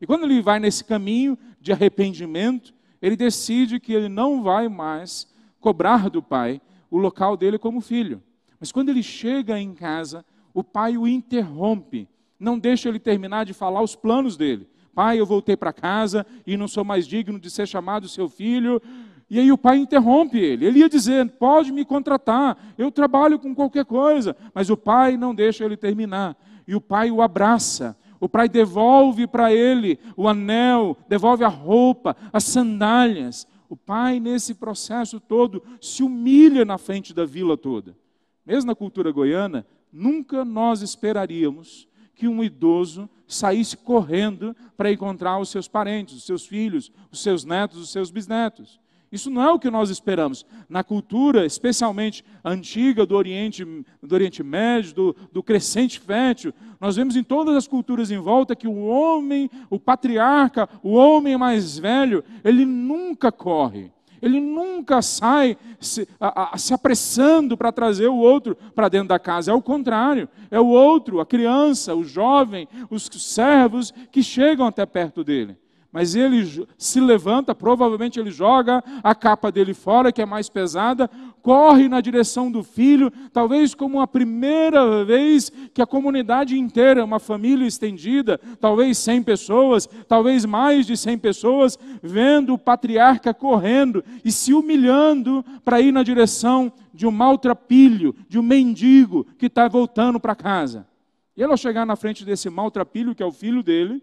E 0.00 0.06
quando 0.06 0.24
ele 0.24 0.42
vai 0.42 0.58
nesse 0.58 0.84
caminho 0.84 1.38
de 1.60 1.72
arrependimento, 1.72 2.74
ele 3.00 3.16
decide 3.16 3.80
que 3.80 3.92
ele 3.92 4.08
não 4.08 4.42
vai 4.42 4.68
mais 4.68 5.26
cobrar 5.60 6.08
do 6.08 6.22
pai 6.22 6.60
o 6.90 6.98
local 6.98 7.36
dele 7.36 7.58
como 7.58 7.80
filho. 7.80 8.22
Mas 8.58 8.72
quando 8.72 8.88
ele 8.88 9.02
chega 9.02 9.58
em 9.58 9.74
casa, 9.74 10.24
o 10.54 10.64
pai 10.64 10.96
o 10.96 11.06
interrompe, 11.06 12.08
não 12.38 12.58
deixa 12.58 12.88
ele 12.88 12.98
terminar 12.98 13.44
de 13.44 13.52
falar 13.52 13.82
os 13.82 13.94
planos 13.94 14.36
dele. 14.36 14.68
Pai, 14.94 15.20
eu 15.20 15.26
voltei 15.26 15.56
para 15.56 15.72
casa 15.72 16.26
e 16.46 16.56
não 16.56 16.66
sou 16.66 16.82
mais 16.84 17.06
digno 17.06 17.38
de 17.38 17.50
ser 17.50 17.68
chamado 17.68 18.08
seu 18.08 18.28
filho. 18.28 18.80
E 19.28 19.38
aí 19.38 19.52
o 19.52 19.58
pai 19.58 19.76
interrompe 19.76 20.38
ele. 20.38 20.64
Ele 20.64 20.78
ia 20.78 20.88
dizer: 20.88 21.28
pode 21.32 21.70
me 21.70 21.84
contratar, 21.84 22.56
eu 22.78 22.90
trabalho 22.90 23.38
com 23.38 23.54
qualquer 23.54 23.84
coisa. 23.84 24.34
Mas 24.54 24.70
o 24.70 24.76
pai 24.76 25.16
não 25.18 25.34
deixa 25.34 25.64
ele 25.64 25.76
terminar. 25.76 26.34
E 26.66 26.74
o 26.74 26.80
pai 26.80 27.10
o 27.10 27.22
abraça. 27.22 27.96
O 28.18 28.28
pai 28.28 28.48
devolve 28.48 29.26
para 29.26 29.52
ele 29.52 29.98
o 30.16 30.26
anel, 30.26 30.96
devolve 31.08 31.44
a 31.44 31.48
roupa, 31.48 32.16
as 32.32 32.44
sandálias. 32.44 33.46
O 33.68 33.76
pai, 33.76 34.20
nesse 34.20 34.54
processo 34.54 35.20
todo, 35.20 35.62
se 35.80 36.02
humilha 36.02 36.64
na 36.64 36.78
frente 36.78 37.12
da 37.12 37.24
vila 37.24 37.56
toda. 37.56 37.96
Mesmo 38.44 38.68
na 38.68 38.74
cultura 38.74 39.10
goiana, 39.10 39.66
nunca 39.92 40.44
nós 40.44 40.82
esperaríamos 40.82 41.88
que 42.14 42.26
um 42.26 42.42
idoso 42.42 43.08
saísse 43.26 43.76
correndo 43.76 44.56
para 44.76 44.90
encontrar 44.90 45.38
os 45.38 45.50
seus 45.50 45.68
parentes, 45.68 46.16
os 46.16 46.24
seus 46.24 46.46
filhos, 46.46 46.90
os 47.10 47.20
seus 47.20 47.44
netos, 47.44 47.78
os 47.78 47.90
seus 47.90 48.10
bisnetos. 48.10 48.80
Isso 49.10 49.30
não 49.30 49.42
é 49.42 49.50
o 49.50 49.58
que 49.58 49.70
nós 49.70 49.88
esperamos. 49.88 50.44
Na 50.68 50.82
cultura, 50.82 51.46
especialmente 51.46 52.24
antiga 52.44 53.06
do 53.06 53.16
Oriente, 53.16 53.64
do 54.02 54.14
Oriente 54.14 54.42
Médio, 54.42 54.94
do, 54.94 55.16
do 55.32 55.42
crescente 55.42 56.00
fértil, 56.00 56.52
nós 56.80 56.96
vemos 56.96 57.16
em 57.16 57.22
todas 57.22 57.54
as 57.54 57.68
culturas 57.68 58.10
em 58.10 58.18
volta 58.18 58.56
que 58.56 58.66
o 58.66 58.86
homem, 58.86 59.48
o 59.70 59.78
patriarca, 59.78 60.68
o 60.82 60.94
homem 60.94 61.36
mais 61.36 61.78
velho, 61.78 62.24
ele 62.44 62.64
nunca 62.64 63.30
corre. 63.30 63.92
Ele 64.20 64.40
nunca 64.40 65.02
sai 65.02 65.56
se, 65.78 66.08
a, 66.18 66.54
a, 66.54 66.58
se 66.58 66.74
apressando 66.74 67.56
para 67.56 67.70
trazer 67.70 68.08
o 68.08 68.16
outro 68.16 68.56
para 68.74 68.88
dentro 68.88 69.08
da 69.08 69.18
casa. 69.18 69.50
É 69.52 69.54
o 69.54 69.62
contrário. 69.62 70.28
É 70.50 70.58
o 70.58 70.66
outro, 70.66 71.20
a 71.20 71.26
criança, 71.26 71.94
o 71.94 72.02
jovem, 72.02 72.66
os 72.90 73.08
servos 73.12 73.92
que 74.10 74.22
chegam 74.22 74.66
até 74.66 74.84
perto 74.86 75.22
dele. 75.22 75.56
Mas 75.96 76.14
ele 76.14 76.66
se 76.76 77.00
levanta, 77.00 77.54
provavelmente 77.54 78.20
ele 78.20 78.30
joga 78.30 78.84
a 79.02 79.14
capa 79.14 79.50
dele 79.50 79.72
fora, 79.72 80.12
que 80.12 80.20
é 80.20 80.26
mais 80.26 80.46
pesada, 80.46 81.08
corre 81.40 81.88
na 81.88 82.02
direção 82.02 82.52
do 82.52 82.62
filho, 82.62 83.10
talvez 83.32 83.74
como 83.74 84.02
a 84.02 84.06
primeira 84.06 85.06
vez 85.06 85.50
que 85.72 85.80
a 85.80 85.86
comunidade 85.86 86.58
inteira, 86.58 87.02
uma 87.02 87.18
família 87.18 87.66
estendida, 87.66 88.38
talvez 88.60 88.98
100 88.98 89.22
pessoas, 89.22 89.88
talvez 90.06 90.44
mais 90.44 90.84
de 90.86 90.98
100 90.98 91.16
pessoas, 91.16 91.78
vendo 92.02 92.52
o 92.52 92.58
patriarca 92.58 93.32
correndo 93.32 94.04
e 94.22 94.30
se 94.30 94.52
humilhando 94.52 95.42
para 95.64 95.80
ir 95.80 95.92
na 95.92 96.02
direção 96.02 96.70
de 96.92 97.06
um 97.06 97.10
maltrapilho, 97.10 98.14
de 98.28 98.38
um 98.38 98.42
mendigo 98.42 99.26
que 99.38 99.46
está 99.46 99.66
voltando 99.66 100.20
para 100.20 100.34
casa. 100.34 100.86
E 101.34 101.42
ele, 101.42 101.52
ao 101.52 101.56
chegar 101.56 101.86
na 101.86 101.96
frente 101.96 102.22
desse 102.22 102.50
maltrapilho, 102.50 103.14
que 103.14 103.22
é 103.22 103.26
o 103.26 103.32
filho 103.32 103.62
dele, 103.62 104.02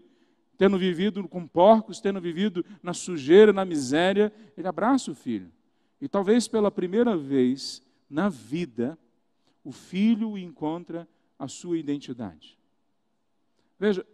tendo 0.56 0.78
vivido 0.78 1.26
com 1.28 1.46
porcos, 1.46 2.00
tendo 2.00 2.20
vivido 2.20 2.64
na 2.82 2.94
sujeira, 2.94 3.52
na 3.52 3.64
miséria, 3.64 4.32
ele 4.56 4.68
abraça 4.68 5.10
o 5.10 5.14
filho. 5.14 5.50
E 6.00 6.08
talvez 6.08 6.46
pela 6.46 6.70
primeira 6.70 7.16
vez 7.16 7.82
na 8.08 8.28
vida, 8.28 8.98
o 9.64 9.72
filho 9.72 10.36
encontra 10.36 11.08
a 11.38 11.48
sua 11.48 11.78
identidade. 11.78 12.58
Veja, 13.78 14.06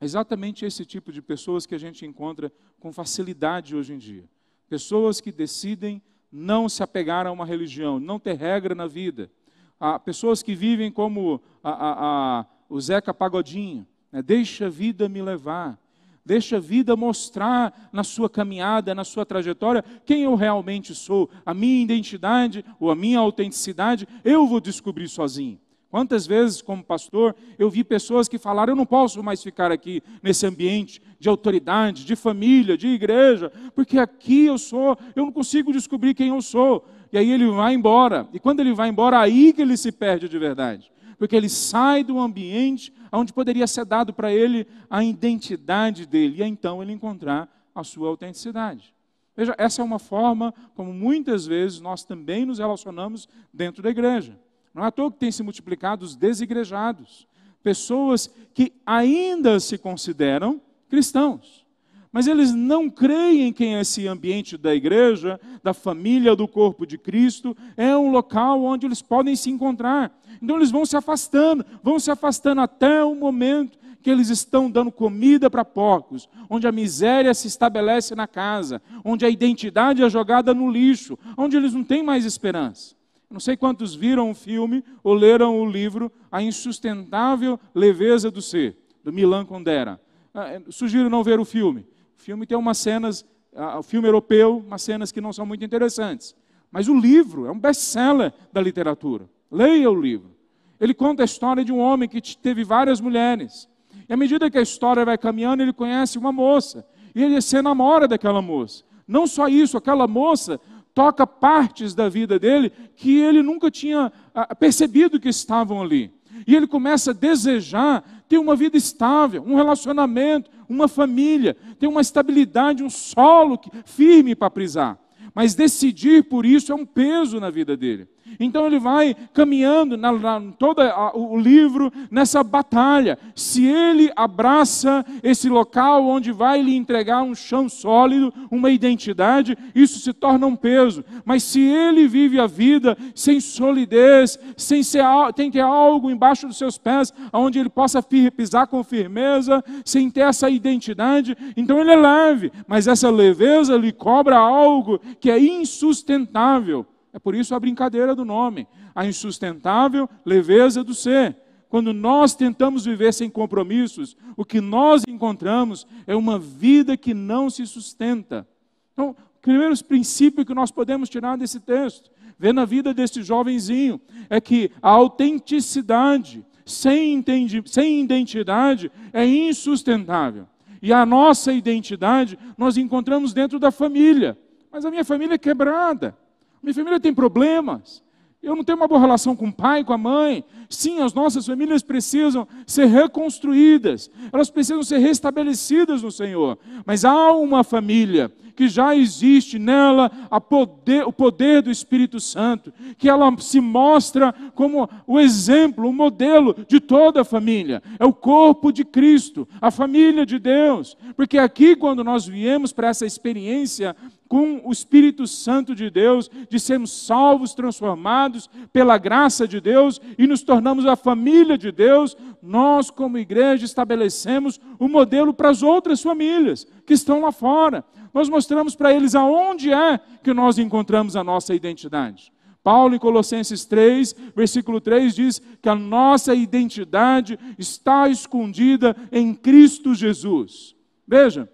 é 0.00 0.04
exatamente 0.04 0.64
esse 0.64 0.84
tipo 0.84 1.12
de 1.12 1.20
pessoas 1.20 1.66
que 1.66 1.74
a 1.74 1.78
gente 1.78 2.06
encontra 2.06 2.52
com 2.78 2.92
facilidade 2.92 3.76
hoje 3.76 3.92
em 3.92 3.98
dia. 3.98 4.28
Pessoas 4.68 5.20
que 5.20 5.32
decidem 5.32 6.00
não 6.30 6.68
se 6.68 6.82
apegar 6.82 7.26
a 7.26 7.32
uma 7.32 7.44
religião, 7.44 7.98
não 7.98 8.18
ter 8.18 8.34
regra 8.34 8.74
na 8.74 8.86
vida. 8.86 9.30
Há 9.78 9.98
pessoas 9.98 10.42
que 10.42 10.54
vivem 10.54 10.92
como 10.92 11.42
a, 11.62 11.70
a, 11.70 12.40
a, 12.40 12.46
o 12.68 12.80
Zeca 12.80 13.12
Pagodinho, 13.12 13.86
né? 14.12 14.22
Deixa 14.22 14.66
a 14.66 14.70
vida 14.70 15.08
me 15.08 15.22
levar. 15.22 15.78
Deixa 16.24 16.58
a 16.58 16.60
vida 16.60 16.94
mostrar 16.94 17.88
na 17.92 18.04
sua 18.04 18.28
caminhada, 18.28 18.94
na 18.94 19.04
sua 19.04 19.24
trajetória, 19.24 19.84
quem 20.04 20.22
eu 20.22 20.34
realmente 20.34 20.94
sou, 20.94 21.30
a 21.44 21.54
minha 21.54 21.82
identidade 21.82 22.64
ou 22.78 22.90
a 22.90 22.94
minha 22.94 23.18
autenticidade, 23.18 24.06
eu 24.22 24.46
vou 24.46 24.60
descobrir 24.60 25.08
sozinho. 25.08 25.58
Quantas 25.90 26.24
vezes, 26.24 26.62
como 26.62 26.84
pastor, 26.84 27.34
eu 27.58 27.68
vi 27.68 27.82
pessoas 27.82 28.28
que 28.28 28.38
falaram: 28.38 28.72
eu 28.72 28.76
não 28.76 28.86
posso 28.86 29.22
mais 29.24 29.42
ficar 29.42 29.72
aqui 29.72 30.00
nesse 30.22 30.46
ambiente 30.46 31.02
de 31.18 31.28
autoridade, 31.28 32.04
de 32.04 32.14
família, 32.14 32.78
de 32.78 32.86
igreja, 32.86 33.50
porque 33.74 33.98
aqui 33.98 34.44
eu 34.44 34.56
sou, 34.56 34.96
eu 35.16 35.24
não 35.24 35.32
consigo 35.32 35.72
descobrir 35.72 36.14
quem 36.14 36.28
eu 36.28 36.40
sou. 36.40 36.86
E 37.12 37.18
aí 37.18 37.28
ele 37.28 37.50
vai 37.50 37.74
embora. 37.74 38.28
E 38.32 38.38
quando 38.38 38.60
ele 38.60 38.72
vai 38.72 38.88
embora, 38.88 39.18
aí 39.18 39.52
que 39.52 39.62
ele 39.62 39.76
se 39.76 39.90
perde 39.90 40.28
de 40.28 40.38
verdade. 40.38 40.92
Porque 41.18 41.34
ele 41.34 41.48
sai 41.48 42.04
do 42.04 42.20
ambiente 42.20 42.92
onde 43.12 43.32
poderia 43.32 43.66
ser 43.66 43.84
dado 43.84 44.12
para 44.12 44.32
ele 44.32 44.66
a 44.88 45.02
identidade 45.02 46.06
dele, 46.06 46.42
e 46.42 46.44
então 46.44 46.82
ele 46.82 46.92
encontrar 46.92 47.48
a 47.74 47.84
sua 47.84 48.08
autenticidade. 48.08 48.94
Veja, 49.36 49.54
essa 49.56 49.80
é 49.80 49.84
uma 49.84 49.98
forma 49.98 50.52
como 50.74 50.92
muitas 50.92 51.46
vezes 51.46 51.80
nós 51.80 52.04
também 52.04 52.44
nos 52.44 52.58
relacionamos 52.58 53.28
dentro 53.52 53.82
da 53.82 53.90
igreja. 53.90 54.38
Não 54.74 54.84
é 54.84 54.88
à 54.88 54.90
toa 54.90 55.10
que 55.10 55.18
tem 55.18 55.32
se 55.32 55.42
multiplicado 55.42 56.04
os 56.04 56.14
desigrejados, 56.14 57.26
pessoas 57.62 58.30
que 58.54 58.72
ainda 58.84 59.58
se 59.58 59.78
consideram 59.78 60.60
cristãos, 60.88 61.64
mas 62.12 62.26
eles 62.26 62.52
não 62.52 62.90
creem 62.90 63.52
que 63.52 63.64
esse 63.64 64.08
ambiente 64.08 64.56
da 64.56 64.74
igreja, 64.74 65.40
da 65.62 65.72
família, 65.72 66.34
do 66.34 66.48
corpo 66.48 66.84
de 66.84 66.98
Cristo, 66.98 67.56
é 67.76 67.96
um 67.96 68.10
local 68.10 68.62
onde 68.62 68.86
eles 68.86 69.00
podem 69.00 69.36
se 69.36 69.50
encontrar. 69.50 70.12
Então 70.42 70.56
eles 70.56 70.70
vão 70.70 70.84
se 70.84 70.96
afastando, 70.96 71.64
vão 71.82 72.00
se 72.00 72.10
afastando 72.10 72.60
até 72.60 73.04
o 73.04 73.14
momento 73.14 73.78
que 74.02 74.10
eles 74.10 74.28
estão 74.28 74.70
dando 74.70 74.90
comida 74.90 75.50
para 75.50 75.64
porcos, 75.64 76.28
onde 76.48 76.66
a 76.66 76.72
miséria 76.72 77.34
se 77.34 77.46
estabelece 77.46 78.14
na 78.14 78.26
casa, 78.26 78.80
onde 79.04 79.24
a 79.24 79.30
identidade 79.30 80.02
é 80.02 80.08
jogada 80.08 80.54
no 80.54 80.70
lixo, 80.70 81.18
onde 81.36 81.56
eles 81.56 81.74
não 81.74 81.84
têm 81.84 82.02
mais 82.02 82.24
esperança. 82.24 82.96
Não 83.30 83.38
sei 83.38 83.56
quantos 83.56 83.94
viram 83.94 84.30
o 84.30 84.34
filme 84.34 84.82
ou 85.04 85.14
leram 85.14 85.60
o 85.60 85.70
livro 85.70 86.10
A 86.32 86.42
Insustentável 86.42 87.60
Leveza 87.72 88.30
do 88.30 88.42
Ser, 88.42 88.76
do 89.04 89.12
Milan 89.12 89.44
Kundera. 89.44 90.00
Ah, 90.34 90.48
é, 90.48 90.62
sugiro 90.70 91.08
não 91.08 91.22
ver 91.22 91.38
o 91.38 91.44
filme. 91.44 91.86
O 92.20 92.22
filme 92.22 92.44
tem 92.44 92.56
umas 92.56 92.76
cenas, 92.76 93.24
ah, 93.56 93.78
o 93.78 93.82
filme 93.82 94.06
europeu, 94.06 94.62
umas 94.66 94.82
cenas 94.82 95.10
que 95.10 95.22
não 95.22 95.32
são 95.32 95.46
muito 95.46 95.64
interessantes. 95.64 96.36
Mas 96.70 96.86
o 96.86 96.94
livro 96.94 97.46
é 97.46 97.50
um 97.50 97.58
best-seller 97.58 98.30
da 98.52 98.60
literatura. 98.60 99.26
Leia 99.50 99.90
o 99.90 99.98
livro. 99.98 100.36
Ele 100.78 100.92
conta 100.92 101.22
a 101.22 101.24
história 101.24 101.64
de 101.64 101.72
um 101.72 101.78
homem 101.78 102.06
que 102.06 102.20
teve 102.36 102.62
várias 102.62 103.00
mulheres. 103.00 103.66
E 104.06 104.12
à 104.12 104.18
medida 104.18 104.50
que 104.50 104.58
a 104.58 104.60
história 104.60 105.02
vai 105.02 105.16
caminhando, 105.16 105.62
ele 105.62 105.72
conhece 105.72 106.18
uma 106.18 106.30
moça. 106.30 106.86
E 107.14 107.24
ele 107.24 107.40
se 107.40 107.62
namora 107.62 108.06
daquela 108.06 108.42
moça. 108.42 108.84
Não 109.08 109.26
só 109.26 109.48
isso, 109.48 109.78
aquela 109.78 110.06
moça 110.06 110.60
toca 110.92 111.26
partes 111.26 111.94
da 111.94 112.10
vida 112.10 112.38
dele 112.38 112.70
que 112.96 113.18
ele 113.18 113.42
nunca 113.42 113.70
tinha 113.70 114.12
ah, 114.34 114.54
percebido 114.54 115.18
que 115.18 115.30
estavam 115.30 115.80
ali. 115.80 116.12
E 116.46 116.54
ele 116.54 116.66
começa 116.66 117.10
a 117.10 117.14
desejar 117.14 118.04
ter 118.28 118.38
uma 118.38 118.54
vida 118.54 118.76
estável, 118.76 119.42
um 119.42 119.54
relacionamento, 119.54 120.50
uma 120.68 120.86
família, 120.86 121.56
ter 121.78 121.86
uma 121.86 122.00
estabilidade, 122.00 122.82
um 122.82 122.90
solo 122.90 123.60
firme 123.84 124.34
para 124.34 124.50
prisar. 124.50 124.98
Mas 125.34 125.54
decidir 125.54 126.24
por 126.24 126.46
isso 126.46 126.72
é 126.72 126.74
um 126.74 126.86
peso 126.86 127.38
na 127.40 127.50
vida 127.50 127.76
dele. 127.76 128.08
Então 128.38 128.66
ele 128.66 128.78
vai 128.78 129.14
caminhando 129.32 129.96
na, 129.96 130.12
na 130.12 130.40
todo 130.58 130.80
o 131.14 131.38
livro 131.38 131.92
nessa 132.10 132.42
batalha. 132.42 133.18
Se 133.34 133.66
ele 133.66 134.10
abraça 134.16 135.04
esse 135.22 135.48
local 135.48 136.06
onde 136.06 136.32
vai 136.32 136.62
lhe 136.62 136.74
entregar 136.74 137.22
um 137.22 137.34
chão 137.34 137.68
sólido, 137.68 138.32
uma 138.50 138.70
identidade, 138.70 139.56
isso 139.74 139.98
se 140.00 140.12
torna 140.12 140.46
um 140.46 140.56
peso. 140.56 141.04
Mas 141.24 141.42
se 141.42 141.60
ele 141.60 142.06
vive 142.06 142.38
a 142.38 142.46
vida 142.46 142.96
sem 143.14 143.40
solidez, 143.40 144.38
sem 144.56 144.82
ser, 144.82 145.04
tem 145.34 145.50
ter 145.50 145.60
algo 145.60 146.10
embaixo 146.10 146.46
dos 146.46 146.58
seus 146.58 146.78
pés, 146.78 147.12
onde 147.32 147.58
ele 147.58 147.68
possa 147.68 148.02
pisar 148.02 148.66
com 148.66 148.84
firmeza, 148.84 149.62
sem 149.84 150.10
ter 150.10 150.20
essa 150.20 150.48
identidade, 150.48 151.36
então 151.56 151.80
ele 151.80 151.90
é 151.90 151.96
leve. 151.96 152.52
Mas 152.66 152.86
essa 152.86 153.10
leveza 153.10 153.76
lhe 153.76 153.92
cobra 153.92 154.36
algo 154.36 155.00
que 155.20 155.30
é 155.30 155.38
insustentável. 155.38 156.86
É 157.12 157.18
por 157.18 157.34
isso 157.34 157.54
a 157.54 157.60
brincadeira 157.60 158.14
do 158.14 158.24
nome, 158.24 158.66
a 158.94 159.06
insustentável 159.06 160.08
leveza 160.24 160.84
do 160.84 160.94
ser. 160.94 161.36
Quando 161.68 161.92
nós 161.92 162.34
tentamos 162.34 162.84
viver 162.84 163.14
sem 163.14 163.30
compromissos, 163.30 164.16
o 164.36 164.44
que 164.44 164.60
nós 164.60 165.04
encontramos 165.06 165.86
é 166.06 166.16
uma 166.16 166.38
vida 166.38 166.96
que 166.96 167.14
não 167.14 167.48
se 167.48 167.66
sustenta. 167.66 168.46
Então, 168.92 169.10
o 169.10 169.40
primeiro 169.40 169.84
princípio 169.84 170.44
que 170.44 170.54
nós 170.54 170.70
podemos 170.70 171.08
tirar 171.08 171.36
desse 171.36 171.60
texto, 171.60 172.10
ver 172.38 172.52
na 172.52 172.64
vida 172.64 172.92
desse 172.92 173.22
jovenzinho, 173.22 174.00
é 174.28 174.40
que 174.40 174.70
a 174.82 174.90
autenticidade 174.90 176.44
sem, 176.64 177.24
sem 177.66 178.00
identidade 178.00 178.90
é 179.12 179.24
insustentável. 179.26 180.46
E 180.82 180.92
a 180.92 181.04
nossa 181.04 181.52
identidade 181.52 182.38
nós 182.56 182.76
encontramos 182.76 183.32
dentro 183.32 183.58
da 183.58 183.70
família. 183.70 184.36
Mas 184.72 184.84
a 184.84 184.90
minha 184.90 185.04
família 185.04 185.34
é 185.34 185.38
quebrada. 185.38 186.16
Minha 186.62 186.74
família 186.74 187.00
tem 187.00 187.14
problemas. 187.14 188.02
Eu 188.42 188.56
não 188.56 188.64
tenho 188.64 188.76
uma 188.76 188.88
boa 188.88 189.00
relação 189.00 189.36
com 189.36 189.48
o 189.48 189.52
pai, 189.52 189.84
com 189.84 189.92
a 189.92 189.98
mãe. 189.98 190.44
Sim, 190.72 191.00
as 191.00 191.12
nossas 191.12 191.44
famílias 191.44 191.82
precisam 191.82 192.46
ser 192.64 192.86
reconstruídas, 192.86 194.08
elas 194.32 194.50
precisam 194.50 194.84
ser 194.84 194.98
restabelecidas 194.98 196.00
no 196.00 196.12
Senhor. 196.12 196.56
Mas 196.86 197.04
há 197.04 197.32
uma 197.32 197.64
família 197.64 198.32
que 198.54 198.68
já 198.68 198.94
existe 198.94 199.58
nela 199.58 200.10
poder, 200.48 201.06
o 201.06 201.12
poder 201.12 201.62
do 201.62 201.70
Espírito 201.70 202.20
Santo, 202.20 202.72
que 202.98 203.08
ela 203.08 203.34
se 203.38 203.58
mostra 203.60 204.32
como 204.54 204.88
o 205.06 205.18
exemplo, 205.18 205.88
o 205.88 205.92
modelo 205.92 206.54
de 206.68 206.78
toda 206.78 207.22
a 207.22 207.24
família. 207.24 207.82
É 207.98 208.04
o 208.04 208.12
corpo 208.12 208.70
de 208.70 208.84
Cristo, 208.84 209.48
a 209.60 209.70
família 209.70 210.24
de 210.24 210.38
Deus. 210.38 210.96
Porque 211.16 211.38
aqui, 211.38 211.74
quando 211.74 212.04
nós 212.04 212.26
viemos 212.26 212.72
para 212.72 212.88
essa 212.88 213.06
experiência 213.06 213.96
com 214.28 214.60
o 214.62 214.70
Espírito 214.70 215.26
Santo 215.26 215.74
de 215.74 215.90
Deus, 215.90 216.30
de 216.48 216.60
sermos 216.60 216.92
salvos, 216.92 217.52
transformados 217.52 218.48
pela 218.72 218.96
graça 218.96 219.48
de 219.48 219.60
Deus 219.60 220.00
e 220.16 220.24
nos 220.24 220.42
tornamos 220.60 220.84
a 220.84 220.94
família 220.94 221.56
de 221.56 221.72
Deus, 221.72 222.14
nós, 222.42 222.90
como 222.90 223.16
igreja, 223.16 223.64
estabelecemos 223.64 224.60
o 224.78 224.84
um 224.84 224.88
modelo 224.88 225.32
para 225.32 225.48
as 225.48 225.62
outras 225.62 226.02
famílias 226.02 226.66
que 226.86 226.92
estão 226.92 227.22
lá 227.22 227.32
fora. 227.32 227.82
Nós 228.12 228.28
mostramos 228.28 228.76
para 228.76 228.92
eles 228.92 229.14
aonde 229.14 229.72
é 229.72 229.98
que 230.22 230.34
nós 230.34 230.58
encontramos 230.58 231.16
a 231.16 231.24
nossa 231.24 231.54
identidade. 231.54 232.30
Paulo, 232.62 232.94
em 232.94 232.98
Colossenses 232.98 233.64
3, 233.64 234.14
versículo 234.36 234.82
3, 234.82 235.14
diz 235.14 235.42
que 235.62 235.68
a 235.70 235.74
nossa 235.74 236.34
identidade 236.34 237.38
está 237.58 238.06
escondida 238.10 238.94
em 239.10 239.32
Cristo 239.32 239.94
Jesus. 239.94 240.76
Veja, 241.08 241.48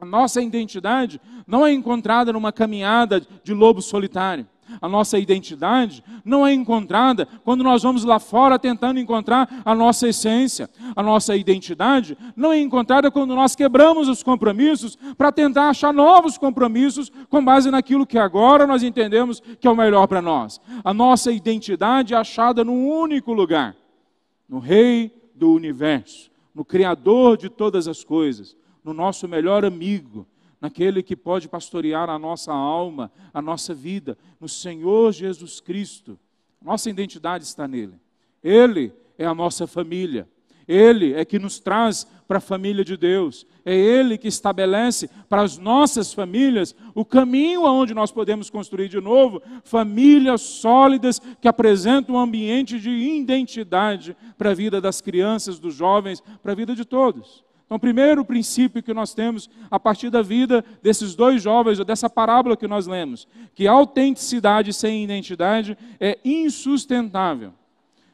a 0.00 0.06
nossa 0.06 0.40
identidade 0.40 1.20
não 1.46 1.66
é 1.66 1.72
encontrada 1.74 2.32
numa 2.32 2.52
caminhada 2.52 3.20
de 3.44 3.52
lobo 3.52 3.82
solitário. 3.82 4.46
A 4.80 4.88
nossa 4.88 5.18
identidade 5.18 6.04
não 6.24 6.46
é 6.46 6.52
encontrada 6.52 7.26
quando 7.44 7.64
nós 7.64 7.82
vamos 7.82 8.04
lá 8.04 8.18
fora 8.18 8.58
tentando 8.58 9.00
encontrar 9.00 9.62
a 9.64 9.74
nossa 9.74 10.08
essência. 10.08 10.68
A 10.94 11.02
nossa 11.02 11.36
identidade 11.36 12.16
não 12.36 12.52
é 12.52 12.60
encontrada 12.60 13.10
quando 13.10 13.34
nós 13.34 13.54
quebramos 13.54 14.08
os 14.08 14.22
compromissos 14.22 14.96
para 15.16 15.32
tentar 15.32 15.68
achar 15.68 15.92
novos 15.92 16.36
compromissos 16.36 17.10
com 17.28 17.44
base 17.44 17.70
naquilo 17.70 18.06
que 18.06 18.18
agora 18.18 18.66
nós 18.66 18.82
entendemos 18.82 19.40
que 19.60 19.66
é 19.66 19.70
o 19.70 19.76
melhor 19.76 20.06
para 20.06 20.20
nós. 20.20 20.60
A 20.84 20.92
nossa 20.92 21.32
identidade 21.32 22.14
é 22.14 22.16
achada 22.16 22.64
num 22.64 22.88
único 22.88 23.32
lugar: 23.32 23.74
no 24.48 24.58
Rei 24.58 25.12
do 25.34 25.52
universo, 25.52 26.30
no 26.54 26.64
Criador 26.64 27.36
de 27.36 27.48
todas 27.48 27.88
as 27.88 28.04
coisas 28.04 28.56
no 28.84 28.94
nosso 28.94 29.28
melhor 29.28 29.64
amigo, 29.64 30.26
naquele 30.60 31.02
que 31.02 31.16
pode 31.16 31.48
pastorear 31.48 32.10
a 32.10 32.18
nossa 32.18 32.52
alma, 32.52 33.10
a 33.32 33.40
nossa 33.40 33.72
vida, 33.72 34.18
no 34.38 34.48
Senhor 34.48 35.12
Jesus 35.12 35.60
Cristo. 35.60 36.18
Nossa 36.62 36.90
identidade 36.90 37.44
está 37.44 37.66
nele. 37.66 37.94
Ele 38.42 38.92
é 39.16 39.24
a 39.24 39.34
nossa 39.34 39.66
família. 39.66 40.28
Ele 40.68 41.14
é 41.14 41.24
que 41.24 41.38
nos 41.38 41.58
traz 41.58 42.06
para 42.28 42.38
a 42.38 42.40
família 42.40 42.84
de 42.84 42.96
Deus. 42.96 43.44
É 43.64 43.74
Ele 43.74 44.16
que 44.16 44.28
estabelece 44.28 45.10
para 45.28 45.42
as 45.42 45.58
nossas 45.58 46.14
famílias 46.14 46.76
o 46.94 47.04
caminho 47.04 47.66
aonde 47.66 47.92
nós 47.92 48.12
podemos 48.12 48.48
construir 48.48 48.88
de 48.88 49.00
novo 49.00 49.42
famílias 49.64 50.42
sólidas 50.42 51.20
que 51.40 51.48
apresentam 51.48 52.14
um 52.14 52.18
ambiente 52.20 52.78
de 52.78 52.90
identidade 52.90 54.16
para 54.38 54.50
a 54.50 54.54
vida 54.54 54.80
das 54.80 55.00
crianças, 55.00 55.58
dos 55.58 55.74
jovens, 55.74 56.22
para 56.40 56.52
a 56.52 56.54
vida 56.54 56.72
de 56.76 56.84
todos. 56.84 57.44
Então, 57.70 57.76
o 57.76 57.80
primeiro 57.80 58.24
princípio 58.24 58.82
que 58.82 58.92
nós 58.92 59.14
temos 59.14 59.48
a 59.70 59.78
partir 59.78 60.10
da 60.10 60.22
vida 60.22 60.64
desses 60.82 61.14
dois 61.14 61.40
jovens, 61.40 61.78
ou 61.78 61.84
dessa 61.84 62.10
parábola 62.10 62.56
que 62.56 62.66
nós 62.66 62.88
lemos, 62.88 63.28
que 63.54 63.68
autenticidade 63.68 64.72
sem 64.72 65.04
identidade 65.04 65.78
é 66.00 66.18
insustentável. 66.24 67.52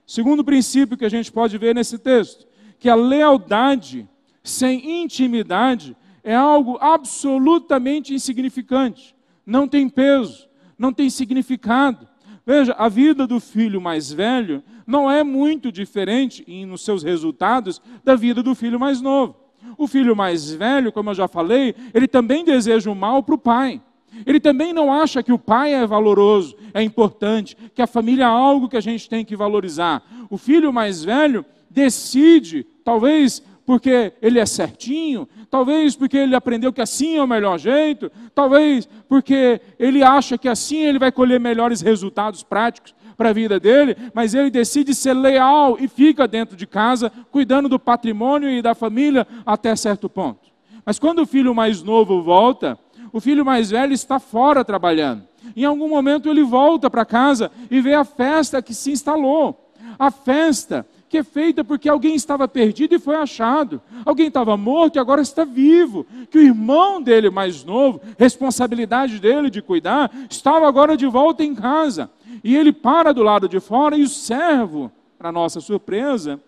Segundo 0.06 0.44
princípio 0.44 0.94
que 0.94 1.06
a 1.06 1.08
gente 1.08 1.32
pode 1.32 1.56
ver 1.56 1.75
nesse 1.75 1.96
texto, 1.96 2.46
que 2.78 2.86
a 2.86 2.94
lealdade 2.94 4.06
sem 4.44 5.02
intimidade 5.02 5.96
é 6.22 6.34
algo 6.34 6.76
absolutamente 6.78 8.12
insignificante, 8.12 9.16
não 9.47 9.66
tem 9.66 9.88
peso, 9.88 10.50
não 10.78 10.92
tem 10.92 11.08
significado. 11.08 12.06
Veja, 12.45 12.75
a 12.76 12.90
vida 12.90 13.26
do 13.26 13.40
filho 13.40 13.80
mais 13.80 14.12
velho 14.12 14.62
não 14.86 15.10
é 15.10 15.25
muito 15.25 15.73
diferente 15.73 16.45
nos 16.66 16.84
seus 16.84 17.02
resultados 17.02 17.80
da 18.04 18.14
vida 18.14 18.42
do 18.42 18.54
filho 18.54 18.78
mais 18.78 19.00
novo. 19.00 19.46
O 19.76 19.86
filho 19.86 20.16
mais 20.16 20.52
velho, 20.52 20.92
como 20.92 21.10
eu 21.10 21.14
já 21.14 21.28
falei, 21.28 21.75
ele 21.92 22.08
também 22.08 22.45
deseja 22.45 22.90
o 22.90 22.95
mal 22.95 23.23
para 23.23 23.34
o 23.34 23.38
pai. 23.38 23.80
Ele 24.25 24.40
também 24.40 24.73
não 24.73 24.92
acha 24.92 25.23
que 25.23 25.32
o 25.32 25.38
pai 25.38 25.75
é 25.75 25.86
valoroso, 25.86 26.56
é 26.73 26.82
importante, 26.82 27.56
que 27.75 27.82
a 27.82 27.86
família 27.86 28.25
é 28.25 28.26
algo 28.26 28.69
que 28.69 28.76
a 28.76 28.80
gente 28.80 29.08
tem 29.08 29.25
que 29.25 29.36
valorizar. 29.36 30.02
O 30.30 30.38
filho 30.38 30.73
mais 30.73 31.04
velho 31.04 31.45
decide, 31.69 32.64
talvez 32.84 33.42
porque 33.66 34.12
ele 34.23 34.38
é 34.38 34.47
certinho, 34.47 35.28
talvez 35.50 35.97
porque 35.97 36.16
ele 36.16 36.36
aprendeu 36.36 36.73
que 36.73 36.80
assim 36.80 37.16
é 37.16 37.23
o 37.23 37.26
melhor 37.26 37.58
jeito, 37.58 38.10
talvez 38.32 38.88
porque 39.08 39.60
ele 39.78 40.04
acha 40.04 40.38
que 40.38 40.49
assim 40.49 40.78
ele 40.78 41.00
vai 41.00 41.10
colher 41.10 41.40
melhores 41.40 41.80
resultados 41.80 42.45
práticos 42.45 42.95
para 43.16 43.30
a 43.30 43.32
vida 43.32 43.58
dele, 43.58 43.96
mas 44.14 44.34
ele 44.34 44.50
decide 44.50 44.94
ser 44.94 45.14
leal 45.14 45.76
e 45.80 45.88
fica 45.88 46.28
dentro 46.28 46.56
de 46.56 46.66
casa, 46.66 47.10
cuidando 47.30 47.68
do 47.68 47.78
patrimônio 47.78 48.50
e 48.50 48.60
da 48.60 48.74
família 48.74 49.26
até 49.44 49.74
certo 49.74 50.08
ponto. 50.08 50.50
Mas 50.84 50.98
quando 50.98 51.20
o 51.20 51.26
filho 51.26 51.54
mais 51.54 51.82
novo 51.82 52.22
volta, 52.22 52.78
o 53.12 53.20
filho 53.20 53.44
mais 53.44 53.70
velho 53.70 53.92
está 53.92 54.18
fora 54.18 54.64
trabalhando. 54.64 55.24
Em 55.56 55.64
algum 55.64 55.88
momento 55.88 56.28
ele 56.28 56.42
volta 56.42 56.90
para 56.90 57.04
casa 57.04 57.50
e 57.70 57.80
vê 57.80 57.94
a 57.94 58.04
festa 58.04 58.60
que 58.60 58.74
se 58.74 58.92
instalou. 58.92 59.72
A 59.98 60.10
festa 60.10 60.86
que 61.08 61.19
é 61.19 61.23
feita 61.23 61.62
porque 61.62 61.88
alguém 61.88 62.14
estava 62.14 62.49
perdido 62.49 62.95
e 62.95 62.99
foi 62.99 63.16
achado. 63.16 63.80
Alguém 64.04 64.28
estava 64.28 64.56
morto 64.56 64.97
e 64.97 64.99
agora 64.99 65.23
está 65.23 65.45
vivo. 65.45 66.06
Que 66.30 66.38
o 66.38 66.42
irmão 66.42 67.00
dele 67.00 67.30
mais 67.30 67.64
novo, 67.64 68.00
responsabilidade 68.19 69.19
dele 69.19 69.49
de 69.49 69.62
cuidar, 69.62 70.10
estava 70.28 70.66
agora 70.66 70.97
de 70.97 71.06
volta 71.06 71.45
em 71.45 71.54
casa. 71.54 72.10
E 72.42 72.56
ele 72.56 72.73
para 72.73 73.12
do 73.12 73.23
lado 73.23 73.49
de 73.49 73.60
fora 73.60 73.97
e 73.97 74.02
o 74.02 74.08
servo, 74.08 74.90
para 75.19 75.30
nossa 75.32 75.60
surpresa, 75.60 76.40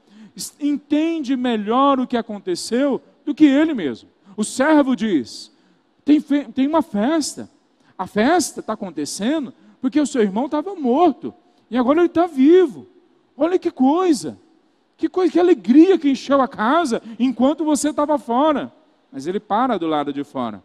entende 0.61 1.37
melhor 1.37 2.01
o 2.01 2.07
que 2.07 2.17
aconteceu 2.17 3.01
do 3.25 3.35
que 3.35 3.45
ele 3.45 3.75
mesmo. 3.75 4.09
O 4.37 4.45
servo 4.45 4.95
diz: 4.97 5.53
tem, 6.05 6.21
tem 6.21 6.67
uma 6.67 6.83
festa. 6.83 7.51
A 7.97 8.07
festa 8.07 8.61
está 8.61 8.75
acontecendo 8.75 9.53
porque 9.81 10.01
o 10.01 10.07
seu 10.07 10.23
irmão 10.23 10.47
estava 10.47 10.75
morto 10.75 11.35
e 11.71 11.77
agora 11.77 12.01
ele 12.01 12.07
está 12.07 12.27
vivo. 12.27 12.87
Olha 13.37 13.59
que 13.59 13.71
coisa. 13.71 14.39
Que 14.99 15.09
coisa, 15.09 15.33
que 15.33 15.39
alegria 15.39 15.97
que 15.97 16.11
encheu 16.11 16.43
a 16.43 16.49
casa 16.49 17.01
enquanto 17.21 17.65
você 17.65 17.91
estava 17.91 18.19
fora. 18.19 18.73
Mas 19.13 19.29
ele 19.29 19.39
para 19.39 19.79
do 19.79 19.87
lado 19.87 20.13
de 20.13 20.25
fora. 20.25 20.63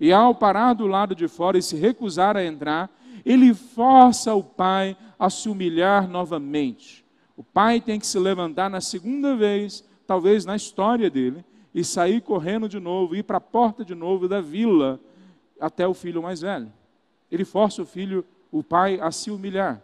E 0.00 0.10
ao 0.10 0.34
parar 0.34 0.72
do 0.72 0.86
lado 0.86 1.14
de 1.14 1.28
fora 1.28 1.58
e 1.58 1.62
se 1.62 1.76
recusar 1.76 2.34
a 2.34 2.42
entrar, 2.44 2.90
ele 3.24 3.52
força 3.52 4.34
o 4.34 4.42
pai 4.42 4.96
a 5.18 5.28
se 5.28 5.50
humilhar 5.50 6.08
novamente. 6.08 7.04
O 7.36 7.44
pai 7.44 7.78
tem 7.78 8.00
que 8.00 8.06
se 8.06 8.18
levantar 8.18 8.70
na 8.70 8.80
segunda 8.80 9.36
vez, 9.36 9.84
talvez 10.06 10.46
na 10.46 10.56
história 10.56 11.10
dele, 11.10 11.44
e 11.74 11.84
sair 11.84 12.22
correndo 12.22 12.68
de 12.68 12.80
novo, 12.80 13.14
ir 13.14 13.22
para 13.22 13.36
a 13.36 13.40
porta 13.40 13.84
de 13.84 13.94
novo 13.94 14.26
da 14.26 14.40
vila 14.40 14.98
até 15.60 15.86
o 15.86 15.92
filho 15.92 16.22
mais 16.22 16.40
velho. 16.40 16.72
Ele 17.30 17.44
força 17.44 17.82
o 17.82 17.86
filho, 17.86 18.24
o 18.50 18.62
pai, 18.62 18.98
a 18.98 19.10
se 19.10 19.30
humilhar. 19.30 19.82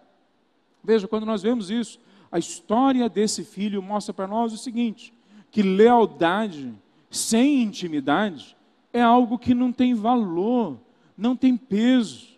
Veja, 0.82 1.06
quando 1.06 1.26
nós 1.26 1.42
vemos 1.42 1.70
isso, 1.70 1.98
a 2.30 2.38
história 2.38 3.08
desse 3.08 3.44
filho 3.44 3.82
mostra 3.82 4.14
para 4.14 4.26
nós 4.26 4.52
o 4.52 4.58
seguinte: 4.58 5.12
que 5.50 5.62
lealdade 5.62 6.72
sem 7.10 7.62
intimidade 7.62 8.56
é 8.92 9.02
algo 9.02 9.38
que 9.38 9.54
não 9.54 9.72
tem 9.72 9.94
valor, 9.94 10.78
não 11.16 11.34
tem 11.34 11.56
peso. 11.56 12.28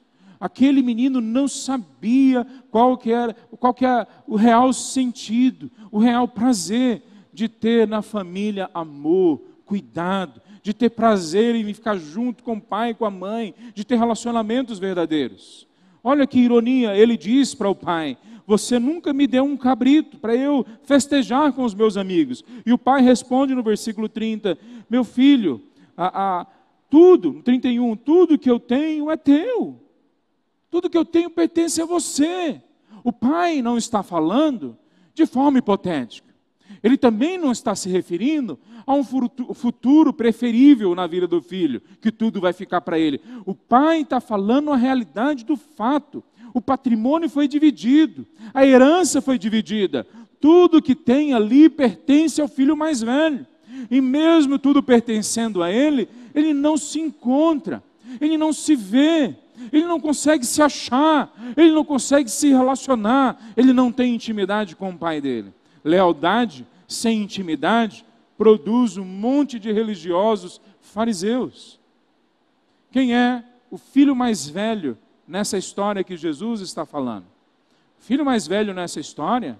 Aquele 0.40 0.82
menino 0.82 1.20
não 1.20 1.46
sabia 1.46 2.44
qual 2.70 2.98
que 2.98 3.12
era, 3.12 3.32
qual 3.60 3.72
que 3.72 3.84
era 3.84 4.08
o 4.26 4.34
real 4.34 4.72
sentido, 4.72 5.70
o 5.90 5.98
real 5.98 6.26
prazer 6.26 7.02
de 7.32 7.48
ter 7.48 7.86
na 7.86 8.02
família 8.02 8.68
amor, 8.74 9.40
cuidado, 9.64 10.42
de 10.62 10.74
ter 10.74 10.90
prazer 10.90 11.54
em 11.54 11.72
ficar 11.72 11.96
junto 11.96 12.42
com 12.42 12.54
o 12.54 12.60
pai 12.60 12.90
e 12.90 12.94
com 12.94 13.04
a 13.04 13.10
mãe, 13.10 13.54
de 13.72 13.84
ter 13.84 13.96
relacionamentos 13.96 14.78
verdadeiros. 14.78 15.66
Olha 16.02 16.26
que 16.26 16.40
ironia, 16.40 16.96
ele 16.96 17.16
diz 17.16 17.54
para 17.54 17.70
o 17.70 17.74
pai: 17.74 18.18
você 18.46 18.78
nunca 18.78 19.12
me 19.12 19.26
deu 19.26 19.44
um 19.44 19.56
cabrito 19.56 20.18
para 20.18 20.34
eu 20.34 20.64
festejar 20.82 21.52
com 21.52 21.64
os 21.64 21.74
meus 21.74 21.96
amigos. 21.96 22.44
E 22.64 22.72
o 22.72 22.78
pai 22.78 23.02
responde 23.02 23.54
no 23.54 23.62
versículo 23.62 24.08
30, 24.08 24.58
meu 24.90 25.04
filho, 25.04 25.62
a, 25.96 26.40
a, 26.40 26.46
tudo, 26.90 27.42
31, 27.42 27.96
tudo 27.96 28.38
que 28.38 28.50
eu 28.50 28.58
tenho 28.58 29.10
é 29.10 29.16
teu. 29.16 29.80
Tudo 30.70 30.90
que 30.90 30.98
eu 30.98 31.04
tenho 31.04 31.30
pertence 31.30 31.80
a 31.80 31.84
você. 31.84 32.60
O 33.04 33.12
pai 33.12 33.62
não 33.62 33.76
está 33.76 34.02
falando 34.02 34.76
de 35.14 35.26
forma 35.26 35.58
hipotética. 35.58 36.32
Ele 36.82 36.96
também 36.96 37.38
não 37.38 37.52
está 37.52 37.74
se 37.74 37.88
referindo 37.88 38.58
a 38.86 38.94
um 38.94 39.04
futuro 39.04 40.12
preferível 40.12 40.94
na 40.94 41.06
vida 41.06 41.26
do 41.26 41.40
filho, 41.40 41.80
que 42.00 42.10
tudo 42.10 42.40
vai 42.40 42.52
ficar 42.52 42.80
para 42.80 42.98
ele. 42.98 43.20
O 43.46 43.54
pai 43.54 44.00
está 44.00 44.20
falando 44.20 44.72
a 44.72 44.76
realidade 44.76 45.44
do 45.44 45.56
fato 45.56 46.24
o 46.54 46.60
patrimônio 46.60 47.28
foi 47.28 47.48
dividido, 47.48 48.26
a 48.52 48.66
herança 48.66 49.20
foi 49.20 49.38
dividida. 49.38 50.06
Tudo 50.40 50.82
que 50.82 50.94
tem 50.94 51.32
ali 51.32 51.68
pertence 51.68 52.40
ao 52.40 52.48
filho 52.48 52.76
mais 52.76 53.00
velho. 53.00 53.46
E 53.90 54.00
mesmo 54.00 54.58
tudo 54.58 54.82
pertencendo 54.82 55.62
a 55.62 55.70
ele, 55.70 56.08
ele 56.34 56.52
não 56.52 56.76
se 56.76 57.00
encontra, 57.00 57.82
ele 58.20 58.36
não 58.36 58.52
se 58.52 58.76
vê, 58.76 59.34
ele 59.72 59.86
não 59.86 60.00
consegue 60.00 60.44
se 60.44 60.60
achar, 60.62 61.32
ele 61.56 61.72
não 61.72 61.84
consegue 61.84 62.30
se 62.30 62.48
relacionar, 62.48 63.52
ele 63.56 63.72
não 63.72 63.90
tem 63.90 64.14
intimidade 64.14 64.76
com 64.76 64.90
o 64.90 64.98
pai 64.98 65.20
dele. 65.20 65.52
Lealdade 65.84 66.66
sem 66.86 67.22
intimidade 67.22 68.04
produz 68.36 68.96
um 68.96 69.04
monte 69.04 69.58
de 69.58 69.72
religiosos 69.72 70.60
fariseus. 70.80 71.80
Quem 72.90 73.14
é 73.14 73.42
o 73.70 73.78
filho 73.78 74.14
mais 74.14 74.48
velho 74.48 74.98
nessa 75.26 75.56
história 75.56 76.04
que 76.04 76.16
Jesus 76.16 76.60
está 76.60 76.84
falando? 76.84 77.24
O 78.00 78.04
filho 78.04 78.24
mais 78.24 78.46
velho 78.46 78.74
nessa 78.74 79.00
história 79.00 79.58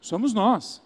somos 0.00 0.32
nós. 0.32 0.82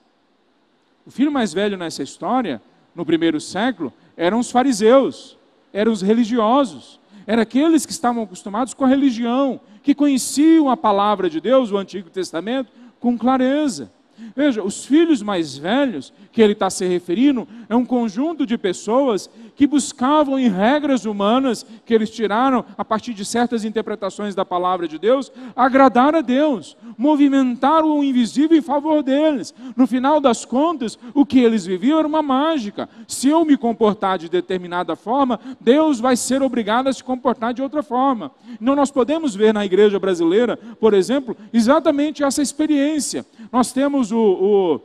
O 1.07 1.11
filho 1.11 1.33
mais 1.33 1.53
velho 1.53 1.77
nessa 1.77 2.03
história, 2.03 2.61
no 2.95 3.05
primeiro 3.05 3.41
século, 3.41 3.93
eram 4.17 4.39
os 4.39 4.51
fariseus, 4.51 5.39
eram 5.73 5.93
os 5.93 6.03
religiosos, 6.03 7.01
eram 7.27 7.43
aqueles 7.43 7.87
que 7.87 7.93
estavam 7.93 8.23
acostumados 8.23 8.75
com 8.75 8.85
a 8.85 8.89
religião, 8.89 9.61
que 9.83 9.95
conheciam 9.95 10.69
a 10.69 10.77
palavra 10.77 11.31
de 11.31 11.41
Deus, 11.41 11.71
o 11.71 11.79
Antigo 11.79 12.11
Testamento, 12.11 12.71
com 12.99 13.17
clareza. 13.17 13.91
Veja, 14.37 14.63
os 14.63 14.85
filhos 14.85 15.23
mais 15.23 15.57
velhos 15.57 16.13
que 16.31 16.43
ele 16.43 16.53
está 16.53 16.69
se 16.69 16.87
referindo 16.87 17.49
é 17.69 17.75
um 17.75 17.87
conjunto 17.87 18.45
de 18.45 18.59
pessoas 18.59 19.31
que 19.61 19.67
buscavam 19.67 20.39
em 20.39 20.49
regras 20.49 21.05
humanas 21.05 21.67
que 21.85 21.93
eles 21.93 22.09
tiraram 22.09 22.65
a 22.79 22.83
partir 22.83 23.13
de 23.13 23.27
certas 23.27 23.63
interpretações 23.63 24.35
da 24.35 24.43
palavra 24.43 24.89
de 24.89 24.99
Deus, 24.99 25.31
agradar 25.55 26.15
a 26.15 26.23
Deus, 26.23 26.79
movimentar 26.97 27.85
o 27.85 28.03
invisível 28.03 28.57
em 28.57 28.63
favor 28.63 29.03
deles. 29.03 29.53
No 29.77 29.87
final 29.87 30.19
das 30.19 30.47
contas, 30.47 30.99
o 31.13 31.27
que 31.27 31.41
eles 31.41 31.67
viviam 31.67 31.99
era 31.99 32.09
uma 32.09 32.23
mágica. 32.23 32.89
Se 33.07 33.29
eu 33.29 33.45
me 33.45 33.55
comportar 33.55 34.17
de 34.17 34.31
determinada 34.31 34.97
forma, 34.97 35.39
Deus 35.61 36.01
vai 36.01 36.17
ser 36.17 36.41
obrigado 36.41 36.87
a 36.87 36.93
se 36.95 37.05
comportar 37.05 37.53
de 37.53 37.61
outra 37.61 37.83
forma. 37.83 38.31
Então 38.59 38.75
nós 38.75 38.91
podemos 38.91 39.35
ver 39.35 39.53
na 39.53 39.67
igreja 39.67 39.99
brasileira, 39.99 40.57
por 40.57 40.95
exemplo, 40.95 41.37
exatamente 41.53 42.25
essa 42.25 42.41
experiência. 42.41 43.27
Nós 43.53 43.75
temos 43.75 44.11
o, 44.11 44.17
o, 44.17 44.81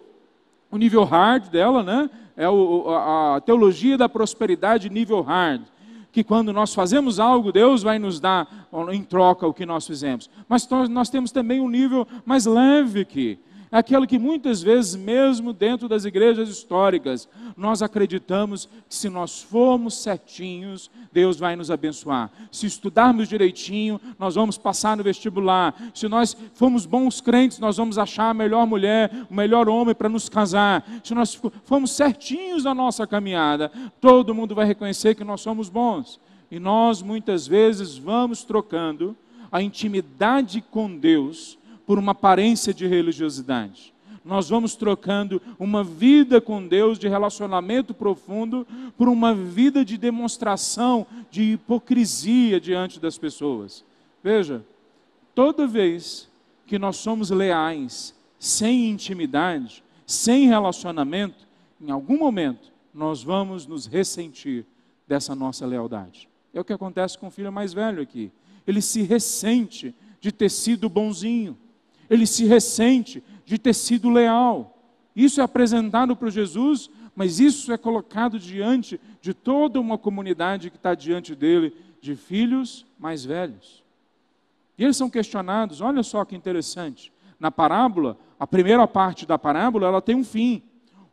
o 0.70 0.78
nível 0.78 1.06
hard 1.06 1.48
dela, 1.48 1.82
né? 1.82 2.10
É 2.36 2.50
o, 2.50 2.90
a, 2.90 3.36
a 3.38 3.42
teologia 3.42 3.98
da 3.98 4.10
prosperidade 4.10 4.90
nível 4.90 5.22
hard 5.22 5.64
que 6.16 6.24
quando 6.24 6.54
nós 6.54 6.74
fazemos 6.74 7.20
algo, 7.20 7.52
Deus 7.52 7.84
vai 7.84 8.00
nos 8.00 8.22
dar 8.22 8.70
em 8.90 9.04
troca 9.04 9.46
o 9.46 9.54
que 9.54 9.66
nós 9.66 9.86
fizemos. 9.86 10.30
Mas 10.48 10.66
nós, 10.88 11.10
temos 11.10 11.30
também 11.30 11.60
um 11.60 11.68
nível 11.68 12.08
mais 12.26 12.46
leve 12.46 13.02
aqui, 13.02 13.38
aquilo 13.78 14.08
que 14.08 14.18
muitas 14.18 14.62
vezes, 14.62 14.96
mesmo 14.96 15.52
dentro 15.52 15.90
das 15.90 16.06
igrejas 16.06 16.48
históricas, 16.48 17.28
nós 17.58 17.82
acreditamos 17.82 18.70
que 18.88 18.96
se 18.96 19.10
nós 19.10 19.42
formos 19.42 20.02
certinhos, 20.02 20.90
Deus 21.12 21.38
vai 21.38 21.58
nos 21.58 21.70
abençoar. 21.70 22.32
Se 22.50 22.66
estudarmos 22.66 23.28
direitinho, 23.28 24.00
nós 24.18 24.36
vamos 24.36 24.58
passar 24.58 24.96
no 24.96 25.04
vestibular. 25.04 25.76
Se 25.94 26.08
nós 26.08 26.38
formos 26.54 26.86
bons 26.86 27.20
crentes, 27.20 27.60
nós 27.60 27.76
vamos 27.76 27.98
achar 27.98 28.30
a 28.30 28.34
melhor 28.34 28.66
mulher, 28.66 29.12
o 29.30 29.34
melhor 29.34 29.68
homem 29.68 29.94
para 29.94 30.08
nos 30.08 30.30
casar. 30.30 30.86
Se 31.04 31.14
nós 31.14 31.38
formos 31.66 31.92
certinhos 31.92 32.64
na 32.64 32.74
nossa 32.74 33.06
caminhada, 33.06 33.70
todo 34.00 34.34
mundo 34.34 34.56
vai 34.56 34.66
reconhecer 34.66 35.16
que 35.16 35.24
nós 35.26 35.42
somos 35.42 35.68
bons. 35.68 36.18
E 36.50 36.60
nós 36.60 37.02
muitas 37.02 37.46
vezes 37.46 37.98
vamos 37.98 38.46
trocando 38.46 39.18
a 39.52 39.62
intimidade 39.62 40.62
com 40.62 40.98
Deus 40.98 41.58
por 41.86 42.00
uma 42.00 42.12
aparência 42.12 42.74
de 42.74 42.88
religiosidade. 42.88 43.94
Nós 44.24 44.50
vamos 44.50 44.76
trocando 44.76 45.40
uma 45.60 45.84
vida 45.84 46.42
com 46.42 46.68
Deus, 46.68 46.98
de 46.98 47.08
relacionamento 47.08 47.94
profundo, 47.94 48.66
por 48.98 49.08
uma 49.08 49.36
vida 49.36 49.86
de 49.86 49.98
demonstração 50.00 51.06
de 51.30 51.54
hipocrisia 51.54 52.60
diante 52.60 53.00
das 53.00 53.20
pessoas. 53.20 53.86
Veja, 54.24 54.66
toda 55.36 55.68
vez 55.68 56.28
que 56.66 56.80
nós 56.80 56.98
somos 56.98 57.30
leais, 57.30 58.16
sem 58.40 58.90
intimidade, 58.90 59.84
sem 60.08 60.48
relacionamento, 60.48 61.48
em 61.80 61.92
algum 61.92 62.18
momento 62.18 62.74
nós 62.92 63.22
vamos 63.22 63.68
nos 63.68 63.86
ressentir 63.86 64.66
dessa 65.08 65.36
nossa 65.36 65.68
lealdade. 65.68 66.28
É 66.52 66.60
o 66.60 66.66
que 66.66 66.74
acontece 66.74 67.18
com 67.18 67.28
o 67.28 67.32
filho 67.32 67.52
mais 67.52 67.74
velho 67.74 68.02
aqui. 68.02 68.32
Ele 68.66 68.82
se 68.82 69.04
ressente 69.04 69.94
de 70.20 70.32
ter 70.32 70.50
sido 70.50 70.90
bonzinho 70.90 71.56
ele 72.10 72.26
se 72.26 72.46
ressente 72.46 73.24
de 73.46 73.58
ter 73.58 73.74
sido 73.74 74.10
leal. 74.10 74.78
Isso 75.16 75.40
é 75.40 75.44
apresentado 75.44 76.16
para 76.16 76.30
Jesus, 76.30 76.90
mas 77.16 77.40
isso 77.40 77.72
é 77.72 77.78
colocado 77.78 78.38
diante 78.38 79.00
de 79.22 79.34
toda 79.34 79.80
uma 79.80 79.98
comunidade 79.98 80.70
que 80.70 80.78
está 80.78 80.94
diante 80.94 81.34
dele, 81.34 81.74
de 82.02 82.16
filhos 82.16 82.86
mais 83.00 83.24
velhos. 83.24 83.84
E 84.78 84.84
eles 84.84 84.98
são 84.98 85.10
questionados, 85.10 85.80
olha 85.80 86.04
só 86.04 86.26
que 86.26 86.36
interessante. 86.36 87.14
Na 87.40 87.50
parábola, 87.50 88.18
a 88.40 88.46
primeira 88.46 88.86
parte 88.88 89.26
da 89.26 89.38
parábola, 89.38 89.88
ela 89.88 90.02
tem 90.02 90.16
um 90.16 90.24
fim. 90.24 90.62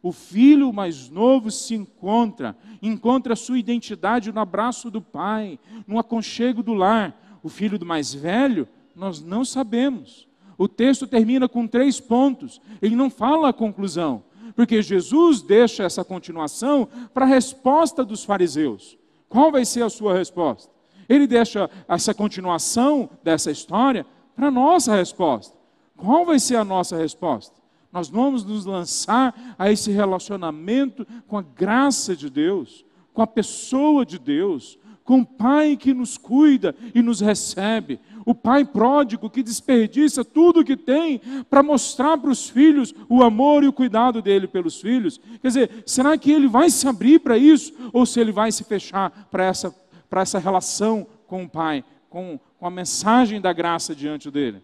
O 0.02 0.10
filho 0.10 0.72
mais 0.72 1.08
novo 1.08 1.48
se 1.48 1.76
encontra, 1.76 2.56
encontra 2.82 3.36
sua 3.36 3.58
identidade 3.58 4.32
no 4.32 4.40
abraço 4.40 4.90
do 4.90 5.00
pai, 5.00 5.60
no 5.86 5.96
aconchego 5.96 6.60
do 6.60 6.74
lar. 6.74 7.16
O 7.40 7.48
filho 7.48 7.78
do 7.78 7.86
mais 7.86 8.12
velho, 8.12 8.68
nós 8.96 9.22
não 9.22 9.44
sabemos. 9.44 10.26
O 10.58 10.68
texto 10.68 11.06
termina 11.06 11.48
com 11.48 11.66
três 11.66 12.00
pontos, 12.00 12.60
ele 12.80 12.96
não 12.96 13.10
fala 13.10 13.48
a 13.48 13.52
conclusão, 13.52 14.22
porque 14.54 14.82
Jesus 14.82 15.42
deixa 15.42 15.84
essa 15.84 16.04
continuação 16.04 16.88
para 17.12 17.24
a 17.24 17.28
resposta 17.28 18.04
dos 18.04 18.24
fariseus. 18.24 18.98
Qual 19.28 19.50
vai 19.50 19.64
ser 19.64 19.82
a 19.82 19.90
sua 19.90 20.14
resposta? 20.14 20.70
Ele 21.08 21.26
deixa 21.26 21.68
essa 21.88 22.14
continuação 22.14 23.08
dessa 23.22 23.50
história 23.50 24.06
para 24.36 24.48
a 24.48 24.50
nossa 24.50 24.94
resposta. 24.94 25.56
Qual 25.96 26.24
vai 26.24 26.38
ser 26.38 26.56
a 26.56 26.64
nossa 26.64 26.96
resposta? 26.96 27.60
Nós 27.92 28.08
vamos 28.08 28.44
nos 28.44 28.64
lançar 28.64 29.54
a 29.58 29.70
esse 29.70 29.90
relacionamento 29.90 31.06
com 31.26 31.36
a 31.36 31.42
graça 31.42 32.16
de 32.16 32.30
Deus, 32.30 32.84
com 33.12 33.20
a 33.20 33.26
pessoa 33.26 34.04
de 34.04 34.18
Deus, 34.18 34.78
com 35.04 35.20
o 35.20 35.26
Pai 35.26 35.76
que 35.76 35.92
nos 35.92 36.16
cuida 36.16 36.74
e 36.94 37.02
nos 37.02 37.20
recebe, 37.20 38.00
o 38.24 38.34
pai 38.34 38.64
pródigo 38.64 39.30
que 39.30 39.42
desperdiça 39.42 40.24
tudo 40.24 40.64
que 40.64 40.76
tem 40.76 41.20
para 41.48 41.62
mostrar 41.62 42.16
para 42.18 42.30
os 42.30 42.48
filhos 42.48 42.94
o 43.08 43.22
amor 43.22 43.64
e 43.64 43.68
o 43.68 43.72
cuidado 43.72 44.22
dele 44.22 44.46
pelos 44.46 44.80
filhos. 44.80 45.20
Quer 45.40 45.48
dizer, 45.48 45.70
será 45.86 46.16
que 46.16 46.30
ele 46.30 46.46
vai 46.46 46.70
se 46.70 46.86
abrir 46.86 47.18
para 47.18 47.36
isso 47.36 47.72
ou 47.92 48.06
se 48.06 48.20
ele 48.20 48.32
vai 48.32 48.52
se 48.52 48.64
fechar 48.64 49.28
para 49.30 49.44
essa, 49.44 49.74
para 50.08 50.22
essa 50.22 50.38
relação 50.38 51.06
com 51.26 51.44
o 51.44 51.48
pai, 51.48 51.84
com, 52.08 52.38
com 52.58 52.66
a 52.66 52.70
mensagem 52.70 53.40
da 53.40 53.52
graça 53.52 53.94
diante 53.94 54.30
dele? 54.30 54.62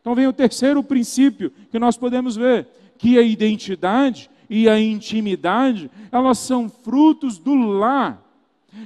Então 0.00 0.14
vem 0.14 0.26
o 0.26 0.32
terceiro 0.32 0.82
princípio 0.82 1.50
que 1.70 1.78
nós 1.78 1.96
podemos 1.96 2.36
ver, 2.36 2.68
que 2.98 3.18
a 3.18 3.22
identidade 3.22 4.30
e 4.48 4.68
a 4.68 4.78
intimidade, 4.78 5.90
elas 6.12 6.38
são 6.38 6.68
frutos 6.68 7.38
do 7.38 7.54
lar. 7.54 8.22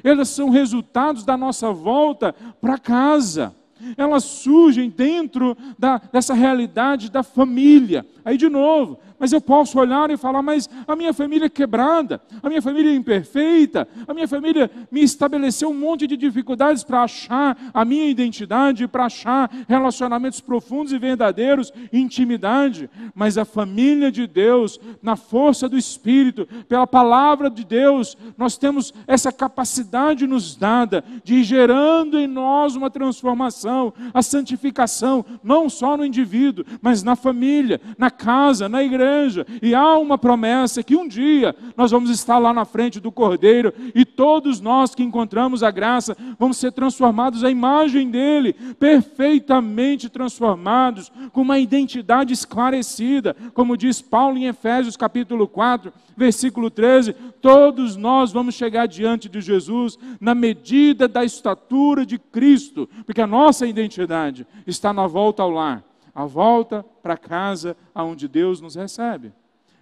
Elas 0.05 0.29
são 0.29 0.51
resultados 0.51 1.25
da 1.25 1.37
nossa 1.37 1.73
volta 1.73 2.35
para 2.61 2.79
casa 2.79 3.55
elas 3.97 4.25
surgem 4.25 4.91
dentro 4.91 5.57
da, 5.79 6.01
dessa 6.13 6.35
realidade 6.35 7.11
da 7.11 7.23
família. 7.23 8.05
Aí, 8.25 8.37
de 8.37 8.49
novo, 8.49 8.99
mas 9.19 9.33
eu 9.33 9.41
posso 9.41 9.79
olhar 9.79 10.11
e 10.11 10.17
falar, 10.17 10.43
mas 10.43 10.69
a 10.87 10.95
minha 10.95 11.13
família 11.13 11.47
é 11.47 11.49
quebrada, 11.49 12.21
a 12.43 12.49
minha 12.49 12.63
família 12.63 12.93
é 12.93 12.95
imperfeita, 12.95 13.89
a 14.07 14.15
minha 14.15 14.29
família 14.29 14.71
me 14.91 15.03
estabeleceu 15.03 15.71
um 15.71 15.75
monte 15.75 16.07
de 16.07 16.17
dificuldades 16.17 16.85
para 16.85 17.03
achar 17.03 17.57
a 17.75 17.85
minha 17.85 18.09
identidade, 18.09 18.87
para 18.87 19.07
achar 19.07 19.51
relacionamentos 19.69 20.41
profundos 20.41 20.93
e 20.93 20.99
verdadeiros, 20.99 21.73
intimidade. 21.93 22.89
Mas 23.15 23.37
a 23.37 23.45
família 23.45 24.13
de 24.13 24.27
Deus, 24.27 24.79
na 25.03 25.17
força 25.17 25.69
do 25.69 25.77
Espírito, 25.77 26.47
pela 26.69 26.87
palavra 26.87 27.51
de 27.51 27.65
Deus, 27.65 28.17
nós 28.37 28.57
temos 28.57 28.95
essa 29.07 29.33
capacidade 29.33 30.27
nos 30.27 30.55
dada 30.55 31.03
de 31.25 31.37
ir 31.37 31.45
gerando 31.45 32.19
em 32.19 32.27
nós 32.27 32.77
uma 32.77 32.91
transformação, 32.91 33.93
a 34.15 34.23
santificação, 34.23 35.25
não 35.43 35.69
só 35.69 35.97
no 35.97 36.05
indivíduo, 36.05 36.65
mas 36.81 37.03
na 37.03 37.17
família, 37.17 37.81
na 37.97 38.11
casa, 38.11 38.69
na 38.69 38.83
igreja 38.83 39.08
igreja. 39.09 39.47
E 39.63 39.75
há 39.75 39.97
uma 39.97 40.19
promessa 40.19 40.83
que 40.83 40.97
um 40.97 41.07
dia 41.07 41.55
nós 41.77 41.91
vamos 41.91 42.11
estar 42.11 42.39
lá 42.39 42.53
na 42.53 42.65
frente 42.65 43.01
do 43.01 43.11
Cordeiro 43.11 43.73
e 43.95 44.05
todos 44.05 44.61
nós 44.61 44.95
que 44.95 45.03
encontramos 45.03 45.63
a 45.63 45.71
graça 45.71 46.17
vamos 46.39 46.57
ser 46.57 46.73
transformados 46.73 47.45
à 47.45 47.51
imagem 47.51 48.11
dele, 48.11 48.53
perfeitamente 48.79 50.09
transformados, 50.09 51.11
com 51.33 51.43
uma 51.43 51.59
identidade 51.59 52.33
esclarecida, 52.33 53.35
como 53.55 53.77
diz 53.77 54.01
Paulo 54.01 54.39
em 54.39 54.47
Efésios 54.47 54.97
capítulo 54.97 55.47
4, 55.47 55.93
versículo 56.17 56.71
13, 56.71 57.13
todos 57.41 57.97
nós 57.97 58.33
vamos 58.33 58.55
chegar 58.55 58.87
diante 58.87 59.29
de 59.29 59.41
Jesus 59.41 59.99
na 60.21 60.35
medida 60.35 61.07
da 61.07 61.25
estatura 61.25 62.05
de 62.05 62.19
Cristo, 62.19 62.89
porque 63.07 63.21
a 63.21 63.27
nossa 63.27 63.67
identidade 63.67 64.47
está 64.67 64.93
na 64.93 65.07
volta 65.07 65.43
ao 65.43 65.51
lar, 65.51 65.85
a 66.19 66.27
volta 66.27 66.85
para 67.01 67.17
casa 67.17 67.77
aonde 67.95 68.27
Deus 68.27 68.61
nos 68.61 68.75
recebe. 68.75 69.33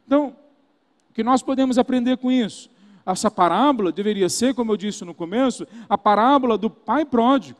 Então, 0.07 0.37
o 1.09 1.15
que 1.15 1.25
nós 1.25 1.43
podemos 1.43 1.79
aprender 1.79 2.19
com 2.19 2.31
isso? 2.31 2.69
Essa 3.07 3.31
parábola 3.31 3.91
deveria 3.91 4.29
ser, 4.29 4.55
como 4.55 4.71
eu 4.71 4.77
disse 4.77 5.03
no 5.03 5.15
começo, 5.15 5.67
a 5.89 5.97
parábola 5.97 6.59
do 6.59 6.69
pai 6.69 7.07
pródigo. 7.07 7.59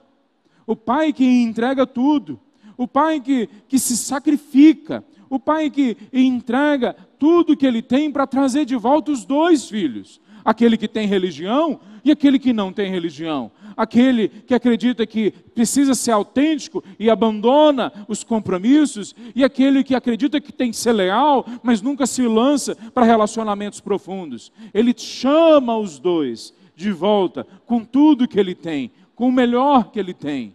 O 0.67 0.77
pai 0.77 1.11
que 1.11 1.25
entrega 1.25 1.87
tudo, 1.87 2.39
o 2.77 2.87
pai 2.87 3.19
que, 3.19 3.47
que 3.67 3.79
se 3.79 3.97
sacrifica, 3.97 5.03
o 5.31 5.41
pai 5.41 5.71
que 5.71 5.97
entrega 6.13 6.95
tudo 7.19 7.57
que 7.57 7.67
ele 7.67 7.81
tem 7.81 8.11
para 8.11 8.27
trazer 8.27 8.67
de 8.67 8.77
volta 8.77 9.11
os 9.11 9.25
dois 9.25 9.71
filhos. 9.71 10.21
Aquele 10.47 10.77
que 10.77 10.87
tem 10.87 11.09
religião 11.09 11.81
e 12.05 12.13
aquele 12.13 12.39
que 12.39 12.53
não 12.53 12.73
tem 12.73 12.89
religião. 12.89 13.51
Aquele 13.77 14.29
que 14.29 14.55
acredita 14.55 15.05
que 15.05 15.33
precisa 15.33 15.93
ser 15.93 16.13
autêntico 16.13 16.85
e 17.01 17.11
abandona 17.11 17.93
os 18.07 18.23
compromissos, 18.23 19.13
e 19.35 19.43
aquele 19.43 19.83
que 19.83 19.93
acredita 19.93 20.41
que 20.41 20.53
tem 20.53 20.71
que 20.71 20.77
ser 20.77 20.93
leal, 20.93 21.45
mas 21.65 21.83
nunca 21.83 22.07
se 22.07 22.23
lança 22.29 22.77
para 22.95 23.05
relacionamentos 23.05 23.81
profundos. 23.81 24.53
Ele 24.73 24.95
chama 24.97 25.77
os 25.77 25.99
dois 25.99 26.55
de 26.77 26.93
volta 26.93 27.45
com 27.67 27.85
tudo 27.85 28.29
que 28.29 28.39
ele 28.39 28.55
tem, 28.55 28.93
com 29.17 29.29
o 29.29 29.33
melhor 29.33 29.91
que 29.91 29.99
ele 29.99 30.15
tem. 30.15 30.55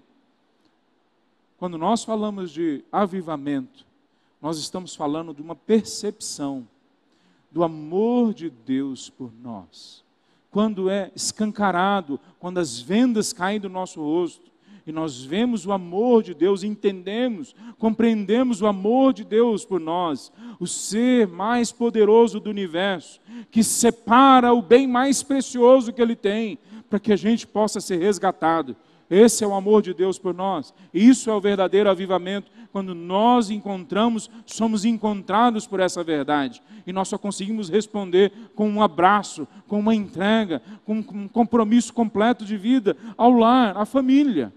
Quando 1.58 1.78
nós 1.78 2.02
falamos 2.06 2.50
de 2.50 2.82
avivamento, 2.90 3.86
nós 4.42 4.58
estamos 4.58 4.96
falando 4.96 5.34
de 5.34 5.42
uma 5.42 5.56
percepção 5.56 6.66
do 7.52 7.64
amor 7.64 8.34
de 8.34 8.50
Deus 8.50 9.10
por 9.10 9.32
nós. 9.42 10.04
Quando 10.50 10.90
é 10.90 11.12
escancarado, 11.16 12.20
quando 12.40 12.60
as 12.60 12.80
vendas 12.80 13.34
caem 13.34 13.60
do 13.60 13.70
nosso 13.70 14.02
rosto, 14.02 14.52
e 14.86 14.92
nós 14.92 15.24
vemos 15.24 15.66
o 15.66 15.72
amor 15.72 16.24
de 16.24 16.34
Deus, 16.34 16.64
entendemos, 16.64 17.56
compreendemos 17.78 18.62
o 18.62 18.68
amor 18.68 19.14
de 19.14 19.24
Deus 19.24 19.64
por 19.64 19.80
nós, 19.80 20.32
o 20.60 20.66
ser 20.66 21.28
mais 21.28 21.72
poderoso 21.72 22.40
do 22.40 22.50
universo, 22.50 23.20
que 23.52 23.64
separa 23.64 24.54
o 24.54 24.62
bem 24.62 24.88
mais 24.88 25.22
precioso 25.22 25.94
que 25.94 26.02
Ele 26.02 26.16
tem, 26.16 26.58
para 26.90 27.00
que 27.00 27.14
a 27.14 27.16
gente 27.16 27.46
possa 27.46 27.80
ser 27.80 27.98
resgatado. 27.98 28.76
Esse 29.12 29.44
é 29.44 29.48
o 29.48 29.54
amor 29.54 29.82
de 29.82 29.94
Deus 29.94 30.18
por 30.18 30.34
nós. 30.34 30.74
Isso 30.94 31.30
é 31.30 31.34
o 31.34 31.42
verdadeiro 31.42 31.90
avivamento. 31.90 32.50
Quando 32.72 32.96
nós 32.96 33.50
encontramos, 33.50 34.32
somos 34.46 34.86
encontrados 34.86 35.68
por 35.68 35.82
essa 35.82 36.02
verdade. 36.02 36.64
E 36.88 36.94
nós 36.94 37.10
só 37.10 37.18
conseguimos 37.18 37.68
responder 37.68 38.32
com 38.56 38.70
um 38.70 38.82
abraço, 38.82 39.46
com 39.68 39.78
uma 39.82 39.94
entrega, 39.94 40.62
com 40.86 40.94
um 41.00 41.28
compromisso 41.28 41.94
completo 41.94 42.46
de 42.46 42.56
vida 42.56 42.96
ao 43.18 43.34
lar, 43.34 43.76
à 43.76 43.84
família. 43.84 44.54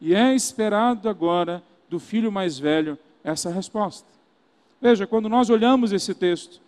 E 0.00 0.14
é 0.14 0.32
esperado 0.36 1.08
agora 1.08 1.60
do 1.90 1.98
filho 1.98 2.30
mais 2.30 2.60
velho 2.60 2.96
essa 3.24 3.50
resposta. 3.50 4.06
Veja, 4.80 5.04
quando 5.04 5.28
nós 5.28 5.50
olhamos 5.50 5.90
esse 5.90 6.14
texto, 6.14 6.60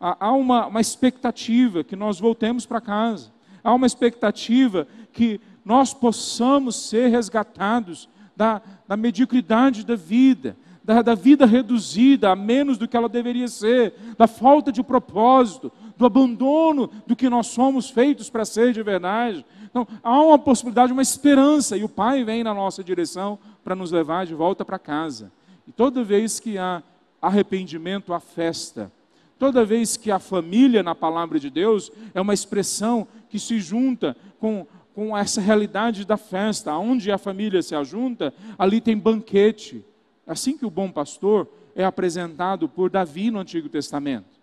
há 0.00 0.32
uma, 0.32 0.68
uma 0.68 0.80
expectativa 0.80 1.84
que 1.84 1.94
nós 1.94 2.18
voltemos 2.18 2.64
para 2.64 2.80
casa. 2.80 3.30
Há 3.62 3.74
uma 3.74 3.86
expectativa 3.86 4.88
que 5.12 5.38
nós 5.68 5.92
possamos 5.92 6.76
ser 6.76 7.08
resgatados 7.08 8.08
da, 8.34 8.62
da 8.88 8.96
mediocridade 8.96 9.84
da 9.84 9.96
vida, 9.96 10.56
da, 10.82 11.02
da, 11.02 11.14
vida 11.14 11.44
reduzida 11.44 12.30
a 12.30 12.34
menos 12.34 12.78
do 12.78 12.88
que 12.88 12.96
ela 12.96 13.06
deveria 13.06 13.46
ser, 13.48 13.92
da 14.16 14.26
falta 14.26 14.72
de 14.72 14.82
propósito, 14.82 15.70
do 15.94 16.06
abandono 16.06 16.90
do 17.06 17.14
que 17.14 17.28
nós 17.28 17.48
somos 17.48 17.90
feitos 17.90 18.30
para 18.30 18.46
ser 18.46 18.72
de 18.72 18.82
verdade. 18.82 19.44
Então, 19.64 19.86
há 20.02 20.18
uma 20.22 20.38
possibilidade, 20.38 20.90
uma 20.90 21.02
esperança, 21.02 21.76
e 21.76 21.84
o 21.84 21.88
Pai 21.88 22.24
vem 22.24 22.42
na 22.42 22.54
nossa 22.54 22.82
direção 22.82 23.38
para 23.62 23.74
nos 23.74 23.92
levar 23.92 24.24
de 24.24 24.34
volta 24.34 24.64
para 24.64 24.78
casa. 24.78 25.30
E 25.66 25.72
toda 25.72 26.02
vez 26.02 26.40
que 26.40 26.56
há 26.56 26.82
arrependimento, 27.20 28.14
há 28.14 28.20
festa. 28.20 28.90
Toda 29.38 29.66
vez 29.66 29.98
que 29.98 30.10
a 30.10 30.18
família, 30.18 30.82
na 30.82 30.94
palavra 30.94 31.38
de 31.38 31.50
Deus, 31.50 31.92
é 32.14 32.20
uma 32.22 32.32
expressão 32.32 33.06
que 33.28 33.38
se 33.38 33.60
junta 33.60 34.16
com 34.40 34.66
com 34.98 35.16
essa 35.16 35.40
realidade 35.40 36.04
da 36.04 36.16
festa, 36.16 36.76
onde 36.76 37.12
a 37.12 37.18
família 37.18 37.62
se 37.62 37.72
ajunta, 37.72 38.34
ali 38.58 38.80
tem 38.80 38.98
banquete. 38.98 39.84
Assim 40.26 40.58
que 40.58 40.66
o 40.66 40.70
bom 40.70 40.90
pastor 40.90 41.46
é 41.76 41.84
apresentado 41.84 42.68
por 42.68 42.90
Davi 42.90 43.30
no 43.30 43.38
Antigo 43.38 43.68
Testamento. 43.68 44.40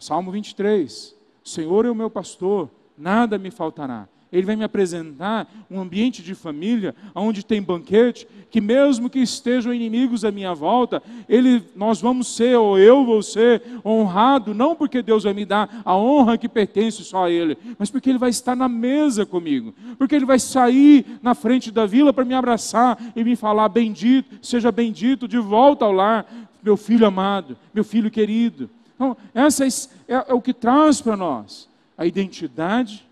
Salmo 0.00 0.32
23: 0.32 1.14
O 1.44 1.48
Senhor 1.48 1.86
é 1.86 1.90
o 1.92 1.94
meu 1.94 2.10
pastor, 2.10 2.68
nada 2.98 3.38
me 3.38 3.52
faltará. 3.52 4.08
Ele 4.30 4.46
vai 4.46 4.56
me 4.56 4.64
apresentar 4.64 5.50
um 5.70 5.80
ambiente 5.80 6.22
de 6.22 6.34
família, 6.34 6.94
onde 7.14 7.44
tem 7.44 7.62
banquete, 7.62 8.26
que 8.50 8.60
mesmo 8.60 9.08
que 9.08 9.18
estejam 9.18 9.72
inimigos 9.72 10.24
à 10.24 10.30
minha 10.30 10.54
volta, 10.54 11.02
ele, 11.28 11.62
nós 11.74 12.00
vamos 12.00 12.34
ser, 12.34 12.56
ou 12.56 12.78
eu 12.78 13.04
vou 13.04 13.22
ser, 13.22 13.62
honrado, 13.84 14.54
não 14.54 14.74
porque 14.74 15.02
Deus 15.02 15.24
vai 15.24 15.32
me 15.32 15.44
dar 15.44 15.82
a 15.84 15.96
honra 15.96 16.36
que 16.36 16.48
pertence 16.48 17.04
só 17.04 17.24
a 17.24 17.30
Ele, 17.30 17.56
mas 17.78 17.90
porque 17.90 18.10
Ele 18.10 18.18
vai 18.18 18.30
estar 18.30 18.54
na 18.54 18.68
mesa 18.68 19.24
comigo, 19.24 19.74
porque 19.96 20.14
Ele 20.14 20.26
vai 20.26 20.38
sair 20.38 21.06
na 21.22 21.34
frente 21.34 21.70
da 21.70 21.86
vila 21.86 22.12
para 22.12 22.24
me 22.24 22.34
abraçar 22.34 22.98
e 23.16 23.24
me 23.24 23.36
falar: 23.36 23.68
bendito, 23.68 24.38
seja 24.42 24.70
bendito, 24.70 25.26
de 25.26 25.38
volta 25.38 25.84
ao 25.84 25.92
lar, 25.92 26.26
meu 26.62 26.76
filho 26.76 27.06
amado, 27.06 27.56
meu 27.72 27.84
filho 27.84 28.10
querido. 28.10 28.68
Então, 28.94 29.16
essa 29.32 29.64
é, 29.64 29.68
é, 30.08 30.24
é 30.28 30.34
o 30.34 30.40
que 30.42 30.52
traz 30.52 31.00
para 31.00 31.16
nós 31.16 31.68
a 31.96 32.04
identidade 32.04 33.07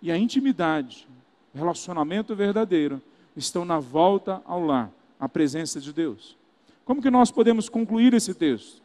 e 0.00 0.10
a 0.10 0.18
intimidade, 0.18 1.06
relacionamento 1.54 2.34
verdadeiro, 2.34 3.00
estão 3.36 3.64
na 3.64 3.78
volta 3.78 4.42
ao 4.46 4.64
lar, 4.64 4.90
à 5.18 5.28
presença 5.28 5.80
de 5.80 5.92
Deus. 5.92 6.36
Como 6.84 7.02
que 7.02 7.10
nós 7.10 7.30
podemos 7.30 7.68
concluir 7.68 8.14
esse 8.14 8.34
texto? 8.34 8.80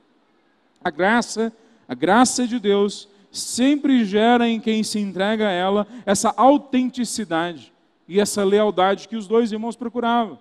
A 0.84 0.90
graça, 0.90 1.54
a 1.88 1.94
graça 1.94 2.48
de 2.48 2.60
Deus 2.60 3.08
sempre 3.32 4.04
gera 4.04 4.48
em 4.50 4.60
quem 4.60 4.84
se 4.84 5.00
entrega 5.00 5.48
a 5.48 5.52
ela 5.52 5.88
essa 6.06 6.34
autenticidade 6.36 7.72
e 8.08 8.20
essa 8.20 8.44
lealdade 8.44 9.08
que 9.08 9.16
os 9.16 9.28
dois 9.28 9.52
irmãos 9.52 9.76
procuravam. 9.76 10.38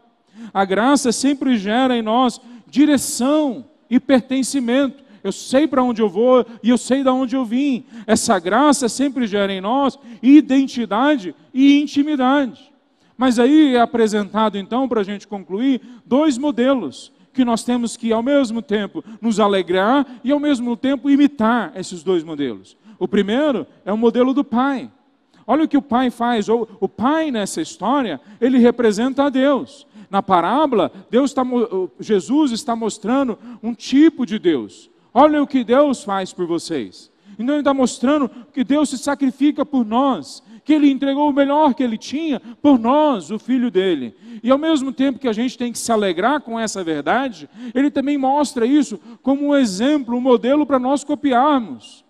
A 0.53 0.65
graça 0.65 1.13
sempre 1.13 1.57
gera 1.57 1.97
em 1.97 2.03
nós 2.03 2.41
direção 2.67 3.65
e 3.89 4.01
pertencimento 4.01 5.05
eu 5.23 5.33
sei 5.33 5.67
para 5.67 5.83
onde 5.83 6.01
eu 6.03 6.09
vou 6.09 6.45
e 6.63 6.71
eu 6.71 6.79
sei 6.79 7.03
de 7.03 7.09
onde 7.09 7.37
eu 7.37 7.45
vim. 7.45 7.85
Essa 8.07 8.39
graça 8.39 8.89
sempre 8.89 9.27
gera 9.27 9.53
em 9.53 9.61
nós 9.61 9.99
identidade 10.23 11.35
e 11.53 11.81
intimidade. 11.81 12.73
Mas 13.17 13.39
aí 13.39 13.75
é 13.77 13.81
apresentado 13.81 14.57
então, 14.57 14.89
para 14.89 15.03
a 15.03 15.05
gente 15.05 15.29
concluir, 15.29 15.81
dois 16.07 16.39
modelos 16.39 17.13
que 17.33 17.45
nós 17.45 17.63
temos 17.63 17.97
que 17.97 18.13
ao 18.13 18.23
mesmo 18.23 18.63
tempo 18.63 19.05
nos 19.21 19.39
alegrar 19.39 20.07
e 20.25 20.33
ao 20.33 20.41
mesmo 20.41 20.77
tempo 20.77 21.11
imitar 21.11 21.73
esses 21.77 22.03
dois 22.03 22.25
modelos. 22.25 22.77
O 22.99 23.07
primeiro 23.07 23.67
é 23.85 23.93
o 23.93 23.97
modelo 23.97 24.35
do 24.35 24.43
pai. 24.43 24.91
Olha 25.47 25.65
o 25.65 25.69
que 25.69 25.77
o 25.77 25.83
pai 25.83 26.11
faz. 26.11 26.49
O 26.49 26.89
pai 26.89 27.31
nessa 27.31 27.61
história, 27.61 28.21
ele 28.41 28.59
representa 28.59 29.25
a 29.25 29.29
Deus. 29.29 29.87
Na 30.09 30.23
parábola, 30.23 30.93
Deus 31.11 31.31
está, 31.31 31.43
Jesus 31.99 32.53
está 32.53 32.75
mostrando 32.75 33.39
um 33.63 33.75
tipo 33.75 34.27
de 34.27 34.39
Deus. 34.39 34.91
Olha 35.13 35.43
o 35.43 35.47
que 35.47 35.65
Deus 35.65 36.05
faz 36.05 36.33
por 36.33 36.47
vocês. 36.47 37.11
Então 37.39 37.55
ele 37.55 37.63
está 37.63 37.73
mostrando 37.73 38.31
que 38.53 38.63
Deus 38.63 38.91
se 38.91 38.99
sacrifica 38.99 39.65
por 39.65 39.85
nós, 39.85 40.43
que 40.65 40.75
Ele 40.75 40.91
entregou 40.91 41.29
o 41.29 41.33
melhor 41.33 41.75
que 41.75 41.83
Ele 41.83 41.97
tinha 41.97 42.39
por 42.39 42.79
nós, 42.79 43.31
o 43.31 43.39
Filho 43.39 43.71
dele. 43.71 44.15
E 44.43 44.51
ao 44.51 44.59
mesmo 44.59 44.93
tempo 44.93 45.19
que 45.19 45.29
a 45.29 45.33
gente 45.33 45.57
tem 45.57 45.73
que 45.73 45.79
se 45.79 45.91
alegrar 45.91 46.43
com 46.43 46.61
essa 46.61 46.85
verdade, 46.85 47.49
Ele 47.75 47.91
também 47.91 48.19
mostra 48.19 48.67
isso 48.67 49.01
como 49.23 49.49
um 49.49 49.57
exemplo, 49.57 50.17
um 50.17 50.21
modelo 50.21 50.67
para 50.67 50.79
nós 50.79 51.03
copiarmos. 51.03 52.05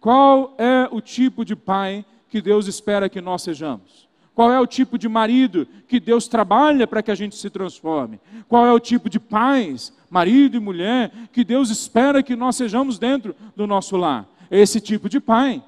Qual 0.00 0.54
é 0.58 0.88
o 0.90 1.00
tipo 1.00 1.44
de 1.44 1.54
pai 1.54 2.04
que 2.28 2.42
Deus 2.42 2.66
espera 2.66 3.08
que 3.08 3.20
nós 3.20 3.42
sejamos? 3.42 4.01
Qual 4.34 4.50
é 4.50 4.58
o 4.58 4.66
tipo 4.66 4.96
de 4.96 5.08
marido 5.08 5.66
que 5.86 6.00
Deus 6.00 6.26
trabalha 6.26 6.86
para 6.86 7.02
que 7.02 7.10
a 7.10 7.14
gente 7.14 7.36
se 7.36 7.50
transforme? 7.50 8.18
Qual 8.48 8.66
é 8.66 8.72
o 8.72 8.80
tipo 8.80 9.10
de 9.10 9.20
pais, 9.20 9.92
marido 10.08 10.56
e 10.56 10.60
mulher, 10.60 11.12
que 11.32 11.44
Deus 11.44 11.70
espera 11.70 12.22
que 12.22 12.34
nós 12.34 12.56
sejamos 12.56 12.98
dentro 12.98 13.34
do 13.54 13.66
nosso 13.66 13.96
lar? 13.96 14.26
Esse 14.50 14.80
tipo 14.80 15.08
de 15.08 15.20
pai 15.20 15.62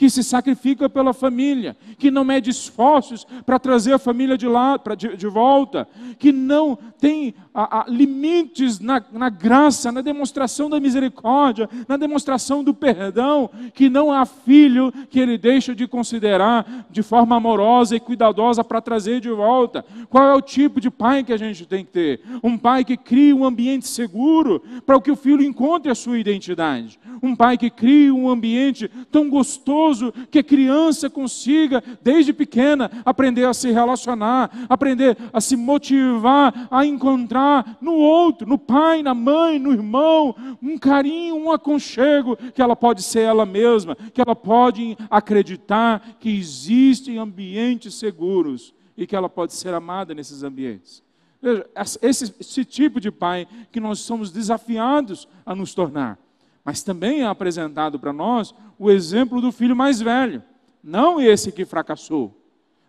que 0.00 0.08
se 0.08 0.24
sacrifica 0.24 0.88
pela 0.88 1.12
família, 1.12 1.76
que 1.98 2.10
não 2.10 2.24
mede 2.24 2.48
esforços 2.48 3.26
para 3.44 3.58
trazer 3.58 3.92
a 3.92 3.98
família 3.98 4.38
de 4.38 4.48
lá, 4.48 4.78
pra, 4.78 4.94
de, 4.94 5.14
de 5.14 5.26
volta, 5.26 5.86
que 6.18 6.32
não 6.32 6.78
tem 6.98 7.34
a, 7.52 7.80
a, 7.80 7.84
limites 7.86 8.80
na, 8.80 9.04
na 9.12 9.28
graça, 9.28 9.92
na 9.92 10.00
demonstração 10.00 10.70
da 10.70 10.80
misericórdia, 10.80 11.68
na 11.86 11.98
demonstração 11.98 12.64
do 12.64 12.72
perdão, 12.72 13.50
que 13.74 13.90
não 13.90 14.10
há 14.10 14.24
filho 14.24 14.90
que 15.10 15.20
ele 15.20 15.36
deixa 15.36 15.74
de 15.74 15.86
considerar 15.86 16.86
de 16.90 17.02
forma 17.02 17.36
amorosa 17.36 17.94
e 17.94 18.00
cuidadosa 18.00 18.64
para 18.64 18.80
trazer 18.80 19.20
de 19.20 19.28
volta. 19.28 19.84
Qual 20.08 20.24
é 20.24 20.34
o 20.34 20.40
tipo 20.40 20.80
de 20.80 20.90
pai 20.90 21.22
que 21.22 21.32
a 21.34 21.36
gente 21.36 21.66
tem 21.66 21.84
que 21.84 21.90
ter? 21.90 22.20
Um 22.42 22.56
pai 22.56 22.86
que 22.86 22.96
cria 22.96 23.36
um 23.36 23.44
ambiente 23.44 23.86
seguro 23.86 24.62
para 24.86 24.98
que 24.98 25.10
o 25.10 25.16
filho 25.16 25.42
encontre 25.42 25.92
a 25.92 25.94
sua 25.94 26.18
identidade. 26.18 26.98
Um 27.22 27.36
pai 27.36 27.58
que 27.58 27.68
cria 27.68 28.14
um 28.14 28.30
ambiente 28.30 28.90
tão 29.10 29.28
gostoso 29.28 29.89
maravilhoso 29.90 30.12
que 30.30 30.38
a 30.38 30.44
criança 30.44 31.10
consiga, 31.10 31.82
desde 32.02 32.32
pequena, 32.32 32.90
aprender 33.04 33.44
a 33.44 33.54
se 33.54 33.70
relacionar, 33.70 34.66
aprender 34.68 35.16
a 35.32 35.40
se 35.40 35.56
motivar, 35.56 36.68
a 36.70 36.86
encontrar 36.86 37.78
no 37.80 37.94
outro, 37.94 38.48
no 38.48 38.58
pai, 38.58 39.02
na 39.02 39.14
mãe, 39.14 39.58
no 39.58 39.72
irmão, 39.72 40.34
um 40.62 40.78
carinho, 40.78 41.36
um 41.36 41.52
aconchego, 41.52 42.36
que 42.54 42.62
ela 42.62 42.76
pode 42.76 43.02
ser 43.02 43.20
ela 43.20 43.44
mesma, 43.44 43.96
que 44.12 44.20
ela 44.20 44.36
pode 44.36 44.96
acreditar 45.10 46.16
que 46.18 46.30
existem 46.30 47.18
ambientes 47.18 47.94
seguros 47.94 48.74
e 48.96 49.06
que 49.06 49.16
ela 49.16 49.28
pode 49.28 49.52
ser 49.52 49.74
amada 49.74 50.14
nesses 50.14 50.42
ambientes. 50.42 51.02
Veja, 51.42 51.66
esse, 52.02 52.34
esse 52.38 52.64
tipo 52.66 53.00
de 53.00 53.10
pai 53.10 53.48
que 53.72 53.80
nós 53.80 54.00
somos 54.00 54.30
desafiados 54.30 55.26
a 55.44 55.54
nos 55.54 55.72
tornar. 55.72 56.18
Mas 56.70 56.84
também 56.84 57.22
é 57.22 57.26
apresentado 57.26 57.98
para 57.98 58.12
nós 58.12 58.54
o 58.78 58.92
exemplo 58.92 59.40
do 59.40 59.50
filho 59.50 59.74
mais 59.74 60.00
velho, 60.00 60.40
não 60.84 61.20
esse 61.20 61.50
que 61.50 61.64
fracassou. 61.64 62.32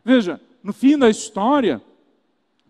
Veja, 0.05 0.39
no 0.61 0.71
fim 0.71 0.95
da 0.95 1.09
história, 1.09 1.81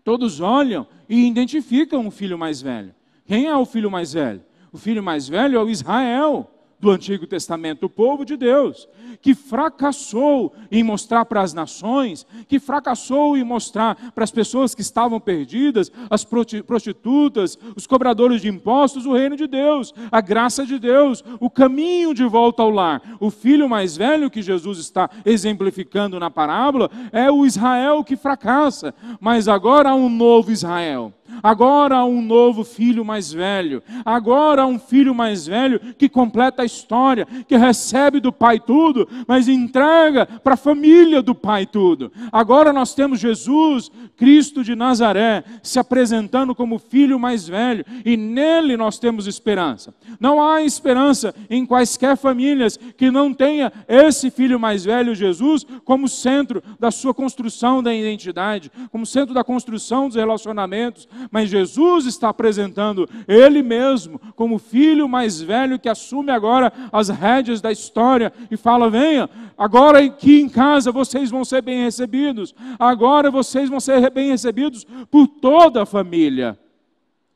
todos 0.02 0.40
olham 0.40 0.86
e 1.06 1.28
identificam 1.28 2.06
o 2.06 2.10
filho 2.10 2.38
mais 2.38 2.62
velho. 2.62 2.94
Quem 3.26 3.46
é 3.46 3.54
o 3.54 3.66
filho 3.66 3.90
mais 3.90 4.14
velho? 4.14 4.42
O 4.72 4.78
filho 4.78 5.02
mais 5.02 5.28
velho 5.28 5.58
é 5.58 5.62
o 5.62 5.68
Israel 5.68 6.50
do 6.82 6.90
Antigo 6.90 7.28
Testamento, 7.28 7.86
o 7.86 7.88
povo 7.88 8.24
de 8.24 8.36
Deus, 8.36 8.88
que 9.20 9.36
fracassou 9.36 10.52
em 10.68 10.82
mostrar 10.82 11.24
para 11.24 11.40
as 11.40 11.54
nações, 11.54 12.26
que 12.48 12.58
fracassou 12.58 13.36
em 13.36 13.44
mostrar 13.44 14.10
para 14.12 14.24
as 14.24 14.32
pessoas 14.32 14.74
que 14.74 14.80
estavam 14.80 15.20
perdidas, 15.20 15.92
as 16.10 16.24
prostitutas, 16.24 17.56
os 17.76 17.86
cobradores 17.86 18.42
de 18.42 18.48
impostos, 18.48 19.06
o 19.06 19.14
reino 19.14 19.36
de 19.36 19.46
Deus, 19.46 19.94
a 20.10 20.20
graça 20.20 20.66
de 20.66 20.76
Deus, 20.76 21.22
o 21.38 21.48
caminho 21.48 22.12
de 22.12 22.24
volta 22.24 22.64
ao 22.64 22.70
lar. 22.70 23.00
O 23.20 23.30
filho 23.30 23.68
mais 23.68 23.96
velho 23.96 24.28
que 24.28 24.42
Jesus 24.42 24.78
está 24.78 25.08
exemplificando 25.24 26.18
na 26.18 26.32
parábola 26.32 26.90
é 27.12 27.30
o 27.30 27.46
Israel 27.46 28.02
que 28.02 28.16
fracassa, 28.16 28.92
mas 29.20 29.46
agora 29.46 29.90
há 29.90 29.94
um 29.94 30.08
novo 30.08 30.50
Israel 30.50 31.12
Agora 31.42 31.96
há 31.96 32.04
um 32.04 32.20
novo 32.20 32.64
filho 32.64 33.04
mais 33.04 33.32
velho. 33.32 33.82
Agora 34.04 34.62
há 34.62 34.66
um 34.66 34.78
filho 34.78 35.14
mais 35.14 35.46
velho 35.46 35.80
que 35.96 36.08
completa 36.08 36.62
a 36.62 36.64
história, 36.64 37.26
que 37.46 37.56
recebe 37.56 38.20
do 38.20 38.32
pai 38.32 38.58
tudo, 38.58 39.08
mas 39.26 39.48
entrega 39.48 40.26
para 40.26 40.54
a 40.54 40.56
família 40.56 41.22
do 41.22 41.34
pai 41.34 41.66
tudo. 41.66 42.10
Agora 42.30 42.72
nós 42.72 42.94
temos 42.94 43.20
Jesus, 43.20 43.90
Cristo 44.16 44.62
de 44.64 44.74
Nazaré, 44.74 45.44
se 45.62 45.78
apresentando 45.78 46.54
como 46.54 46.78
filho 46.78 47.18
mais 47.18 47.46
velho, 47.46 47.84
e 48.04 48.16
nele 48.16 48.76
nós 48.76 48.98
temos 48.98 49.26
esperança. 49.26 49.94
Não 50.18 50.42
há 50.42 50.62
esperança 50.62 51.34
em 51.48 51.64
quaisquer 51.66 52.16
famílias 52.16 52.76
que 52.76 53.10
não 53.10 53.32
tenha 53.32 53.72
esse 53.88 54.30
filho 54.30 54.58
mais 54.58 54.84
velho, 54.84 55.14
Jesus, 55.14 55.66
como 55.84 56.08
centro 56.08 56.62
da 56.78 56.90
sua 56.90 57.14
construção 57.14 57.82
da 57.82 57.94
identidade, 57.94 58.70
como 58.90 59.06
centro 59.06 59.34
da 59.34 59.44
construção 59.44 60.08
dos 60.08 60.16
relacionamentos, 60.16 61.08
mas 61.30 61.48
Jesus 61.48 62.06
está 62.06 62.28
apresentando 62.28 63.08
Ele 63.26 63.62
mesmo 63.62 64.18
como 64.34 64.58
filho 64.58 65.08
mais 65.08 65.40
velho 65.40 65.78
que 65.78 65.88
assume 65.88 66.30
agora 66.30 66.72
as 66.90 67.08
rédeas 67.08 67.60
da 67.60 67.70
história 67.70 68.32
e 68.50 68.56
fala: 68.56 68.90
venha, 68.90 69.28
agora 69.56 70.04
aqui 70.04 70.40
em 70.40 70.48
casa 70.48 70.92
vocês 70.92 71.30
vão 71.30 71.44
ser 71.44 71.62
bem 71.62 71.84
recebidos, 71.84 72.54
agora 72.78 73.30
vocês 73.30 73.68
vão 73.68 73.80
ser 73.80 74.10
bem 74.10 74.30
recebidos 74.30 74.84
por 75.10 75.26
toda 75.26 75.82
a 75.82 75.86
família. 75.86 76.58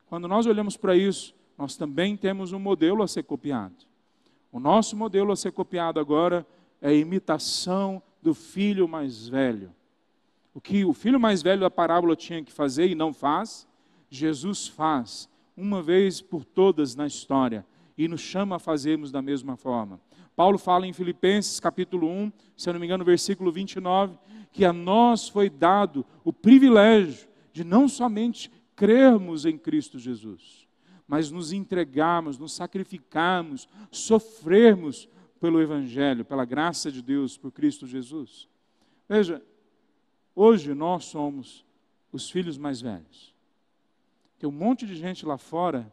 Quando 0.07 0.27
nós 0.27 0.45
olhamos 0.45 0.77
para 0.77 0.95
isso, 0.95 1.35
nós 1.57 1.75
também 1.75 2.15
temos 2.15 2.51
um 2.53 2.59
modelo 2.59 3.03
a 3.03 3.07
ser 3.07 3.23
copiado. 3.23 3.75
O 4.51 4.59
nosso 4.59 4.95
modelo 4.95 5.31
a 5.31 5.35
ser 5.35 5.51
copiado 5.51 5.99
agora 5.99 6.45
é 6.81 6.89
a 6.89 6.93
imitação 6.93 8.01
do 8.21 8.33
filho 8.33 8.87
mais 8.87 9.27
velho. 9.27 9.71
O 10.53 10.61
que 10.61 10.83
o 10.85 10.93
filho 10.93 11.19
mais 11.19 11.41
velho 11.41 11.61
da 11.61 11.69
parábola 11.69 12.15
tinha 12.15 12.43
que 12.43 12.51
fazer 12.51 12.87
e 12.87 12.95
não 12.95 13.13
faz, 13.13 13.66
Jesus 14.09 14.67
faz 14.67 15.29
uma 15.55 15.81
vez 15.81 16.21
por 16.21 16.45
todas 16.45 16.95
na 16.95 17.07
história 17.07 17.65
e 17.97 18.07
nos 18.07 18.21
chama 18.21 18.57
a 18.57 18.59
fazermos 18.59 19.11
da 19.11 19.21
mesma 19.21 19.57
forma. 19.57 19.99
Paulo 20.35 20.57
fala 20.59 20.85
em 20.85 20.93
Filipenses 20.93 21.59
capítulo 21.59 22.07
1, 22.07 22.31
se 22.55 22.69
eu 22.69 22.73
não 22.73 22.79
me 22.79 22.85
engano, 22.85 23.03
versículo 23.03 23.51
29, 23.51 24.17
que 24.51 24.63
a 24.63 24.71
nós 24.71 25.27
foi 25.27 25.49
dado 25.49 26.05
o 26.23 26.31
privilégio 26.31 27.27
de 27.51 27.63
não 27.63 27.87
somente 27.87 28.51
crermos 28.75 29.45
em 29.45 29.57
Cristo 29.57 29.97
Jesus, 29.97 30.67
mas 31.07 31.31
nos 31.31 31.51
entregarmos, 31.51 32.37
nos 32.37 32.53
sacrificarmos, 32.53 33.67
sofrermos 33.89 35.09
pelo 35.39 35.59
Evangelho, 35.59 36.23
pela 36.23 36.45
graça 36.45 36.91
de 36.91 37.01
Deus, 37.01 37.35
por 37.35 37.51
Cristo 37.51 37.87
Jesus. 37.87 38.47
Veja, 39.09 39.41
hoje 40.35 40.73
nós 40.75 41.05
somos 41.05 41.65
os 42.11 42.29
filhos 42.29 42.57
mais 42.57 42.79
velhos. 42.79 43.36
Tem 44.37 44.47
um 44.47 44.53
monte 44.53 44.85
de 44.85 44.95
gente 44.95 45.25
lá 45.25 45.37
fora 45.37 45.91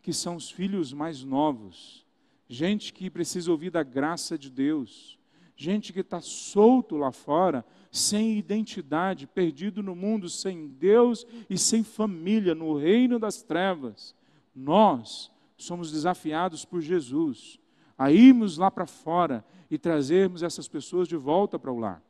que 0.00 0.12
são 0.12 0.36
os 0.36 0.50
filhos 0.50 0.92
mais 0.92 1.22
novos, 1.22 2.04
gente 2.48 2.92
que 2.92 3.08
precisa 3.08 3.50
ouvir 3.50 3.70
da 3.70 3.82
graça 3.82 4.36
de 4.36 4.50
Deus, 4.50 5.18
gente 5.56 5.92
que 5.92 6.00
está 6.00 6.20
solto 6.20 6.96
lá 6.96 7.12
fora, 7.12 7.64
sem 7.90 8.36
identidade, 8.36 9.26
perdido 9.26 9.82
no 9.82 9.94
mundo, 9.94 10.28
sem 10.28 10.66
Deus 10.66 11.26
e 11.48 11.56
sem 11.56 11.84
família, 11.84 12.54
no 12.54 12.76
reino 12.76 13.18
das 13.18 13.42
trevas. 13.42 14.14
Nós 14.54 15.30
somos 15.56 15.92
desafiados 15.92 16.64
por 16.64 16.80
Jesus 16.80 17.60
a 17.96 18.10
irmos 18.10 18.58
lá 18.58 18.70
para 18.70 18.86
fora 18.86 19.44
e 19.70 19.78
trazermos 19.78 20.42
essas 20.42 20.66
pessoas 20.66 21.06
de 21.06 21.16
volta 21.16 21.58
para 21.58 21.72
o 21.72 21.78
lar. 21.78 22.02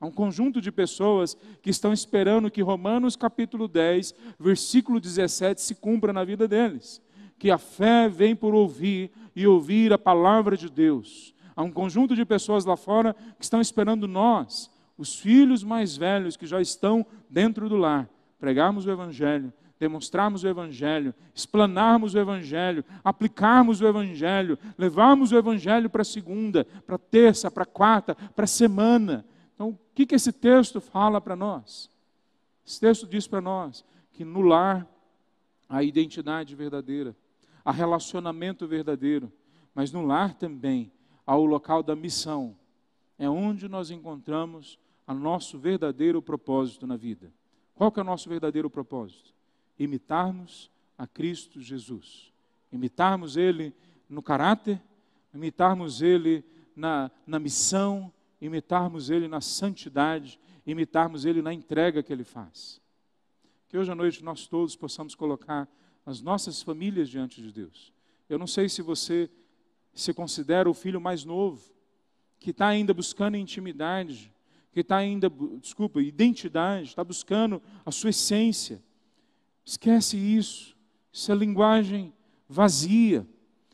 Há 0.00 0.06
um 0.06 0.10
conjunto 0.10 0.60
de 0.60 0.72
pessoas 0.72 1.36
que 1.62 1.70
estão 1.70 1.92
esperando 1.92 2.50
que 2.50 2.62
Romanos 2.62 3.16
capítulo 3.16 3.68
10, 3.68 4.14
versículo 4.38 5.00
17 5.00 5.60
se 5.60 5.74
cumpra 5.74 6.12
na 6.12 6.24
vida 6.24 6.46
deles. 6.48 7.00
Que 7.38 7.50
a 7.50 7.58
fé 7.58 8.08
vem 8.08 8.34
por 8.34 8.54
ouvir 8.54 9.10
e 9.34 9.46
ouvir 9.46 9.92
a 9.92 9.98
palavra 9.98 10.56
de 10.56 10.68
Deus. 10.68 11.34
Há 11.56 11.62
um 11.62 11.70
conjunto 11.70 12.16
de 12.16 12.24
pessoas 12.24 12.64
lá 12.64 12.76
fora 12.76 13.14
que 13.38 13.44
estão 13.44 13.60
esperando 13.60 14.08
nós, 14.08 14.70
os 14.98 15.18
filhos 15.18 15.62
mais 15.62 15.96
velhos 15.96 16.36
que 16.36 16.46
já 16.46 16.60
estão 16.60 17.06
dentro 17.28 17.68
do 17.68 17.76
lar, 17.76 18.08
pregarmos 18.38 18.86
o 18.86 18.90
Evangelho, 18.90 19.52
demonstrarmos 19.78 20.44
o 20.44 20.48
Evangelho, 20.48 21.14
explanarmos 21.34 22.14
o 22.14 22.18
Evangelho, 22.18 22.84
aplicarmos 23.02 23.80
o 23.80 23.86
Evangelho, 23.86 24.58
levarmos 24.78 25.32
o 25.32 25.36
Evangelho 25.36 25.90
para 25.90 26.04
segunda, 26.04 26.64
para 26.86 26.98
terça, 26.98 27.50
para 27.50 27.64
quarta, 27.64 28.14
para 28.14 28.46
semana, 28.46 29.24
então, 29.54 29.70
o 29.70 29.78
que, 29.94 30.04
que 30.04 30.14
esse 30.14 30.32
texto 30.32 30.80
fala 30.80 31.20
para 31.20 31.36
nós? 31.36 31.90
Esse 32.66 32.80
texto 32.80 33.06
diz 33.06 33.26
para 33.26 33.40
nós 33.40 33.84
que 34.12 34.24
no 34.24 34.40
lar 34.40 34.86
há 35.68 35.82
identidade 35.82 36.54
verdadeira, 36.54 37.16
há 37.64 37.70
relacionamento 37.70 38.66
verdadeiro, 38.66 39.32
mas 39.74 39.92
no 39.92 40.04
lar 40.04 40.34
também 40.34 40.90
há 41.26 41.36
o 41.36 41.44
local 41.44 41.82
da 41.82 41.94
missão, 41.94 42.56
é 43.18 43.28
onde 43.28 43.68
nós 43.68 43.90
encontramos 43.90 44.78
o 45.06 45.14
nosso 45.14 45.58
verdadeiro 45.58 46.20
propósito 46.20 46.86
na 46.86 46.96
vida. 46.96 47.32
Qual 47.74 47.92
que 47.92 48.00
é 48.00 48.02
o 48.02 48.06
nosso 48.06 48.28
verdadeiro 48.28 48.68
propósito? 48.68 49.32
Imitarmos 49.78 50.70
a 50.96 51.06
Cristo 51.06 51.60
Jesus. 51.60 52.32
Imitarmos 52.72 53.36
Ele 53.36 53.74
no 54.08 54.22
caráter, 54.22 54.80
imitarmos 55.32 56.02
Ele 56.02 56.44
na, 56.74 57.10
na 57.26 57.38
missão, 57.38 58.12
imitarmos 58.40 59.10
Ele 59.10 59.28
na 59.28 59.40
santidade, 59.40 60.38
imitarmos 60.66 61.24
Ele 61.24 61.42
na 61.42 61.52
entrega 61.52 62.02
que 62.02 62.12
Ele 62.12 62.24
faz. 62.24 62.80
Que 63.68 63.78
hoje 63.78 63.90
à 63.90 63.94
noite 63.94 64.22
nós 64.22 64.46
todos 64.46 64.76
possamos 64.76 65.14
colocar 65.14 65.68
as 66.06 66.20
nossas 66.20 66.62
famílias 66.62 67.08
diante 67.08 67.42
de 67.42 67.50
Deus. 67.50 67.92
Eu 68.28 68.38
não 68.38 68.46
sei 68.46 68.68
se 68.68 68.82
você 68.82 69.30
se 69.94 70.12
considera 70.12 70.68
o 70.68 70.74
filho 70.74 71.00
mais 71.00 71.24
novo, 71.24 71.62
que 72.38 72.50
está 72.50 72.68
ainda 72.68 72.92
buscando 72.92 73.36
intimidade, 73.36 74.32
que 74.72 74.80
está 74.80 74.96
ainda, 74.96 75.30
desculpa, 75.60 76.02
identidade, 76.02 76.88
está 76.88 77.04
buscando 77.04 77.62
a 77.86 77.90
sua 77.90 78.10
essência. 78.10 78.82
Esquece 79.64 80.16
isso. 80.16 80.76
Isso 81.12 81.30
é 81.30 81.34
linguagem 81.34 82.12
vazia. 82.48 83.26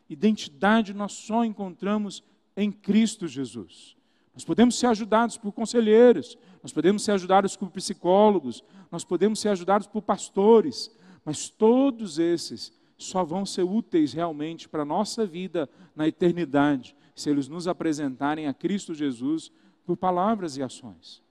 Identidade 0.08 0.92
nós 0.92 1.12
só 1.12 1.44
encontramos 1.44 2.22
em 2.56 2.70
Cristo 2.70 3.26
Jesus. 3.26 3.96
Nós 4.34 4.44
podemos 4.44 4.78
ser 4.78 4.86
ajudados 4.86 5.36
por 5.36 5.52
conselheiros, 5.52 6.38
nós 6.62 6.72
podemos 6.72 7.02
ser 7.02 7.12
ajudados 7.12 7.56
por 7.56 7.70
psicólogos, 7.70 8.62
nós 8.90 9.04
podemos 9.04 9.40
ser 9.40 9.48
ajudados 9.48 9.86
por 9.86 10.02
pastores, 10.02 10.90
mas 11.24 11.48
todos 11.48 12.18
esses 12.18 12.72
só 12.96 13.24
vão 13.24 13.44
ser 13.44 13.62
úteis 13.62 14.12
realmente 14.12 14.68
para 14.68 14.82
a 14.82 14.86
nossa 14.86 15.26
vida 15.26 15.68
na 15.96 16.06
eternidade, 16.06 16.94
se 17.14 17.30
eles 17.30 17.48
nos 17.48 17.66
apresentarem 17.66 18.46
a 18.46 18.54
Cristo 18.54 18.94
Jesus 18.94 19.50
por 19.84 19.96
palavras 19.96 20.56
e 20.56 20.62
ações. 20.62 21.22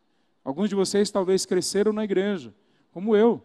Alguns 0.44 0.70
de 0.70 0.76
vocês 0.76 1.12
talvez 1.12 1.46
cresceram 1.46 1.94
na 1.94 2.04
igreja, 2.04 2.54
como 2.92 3.16
eu, 3.16 3.44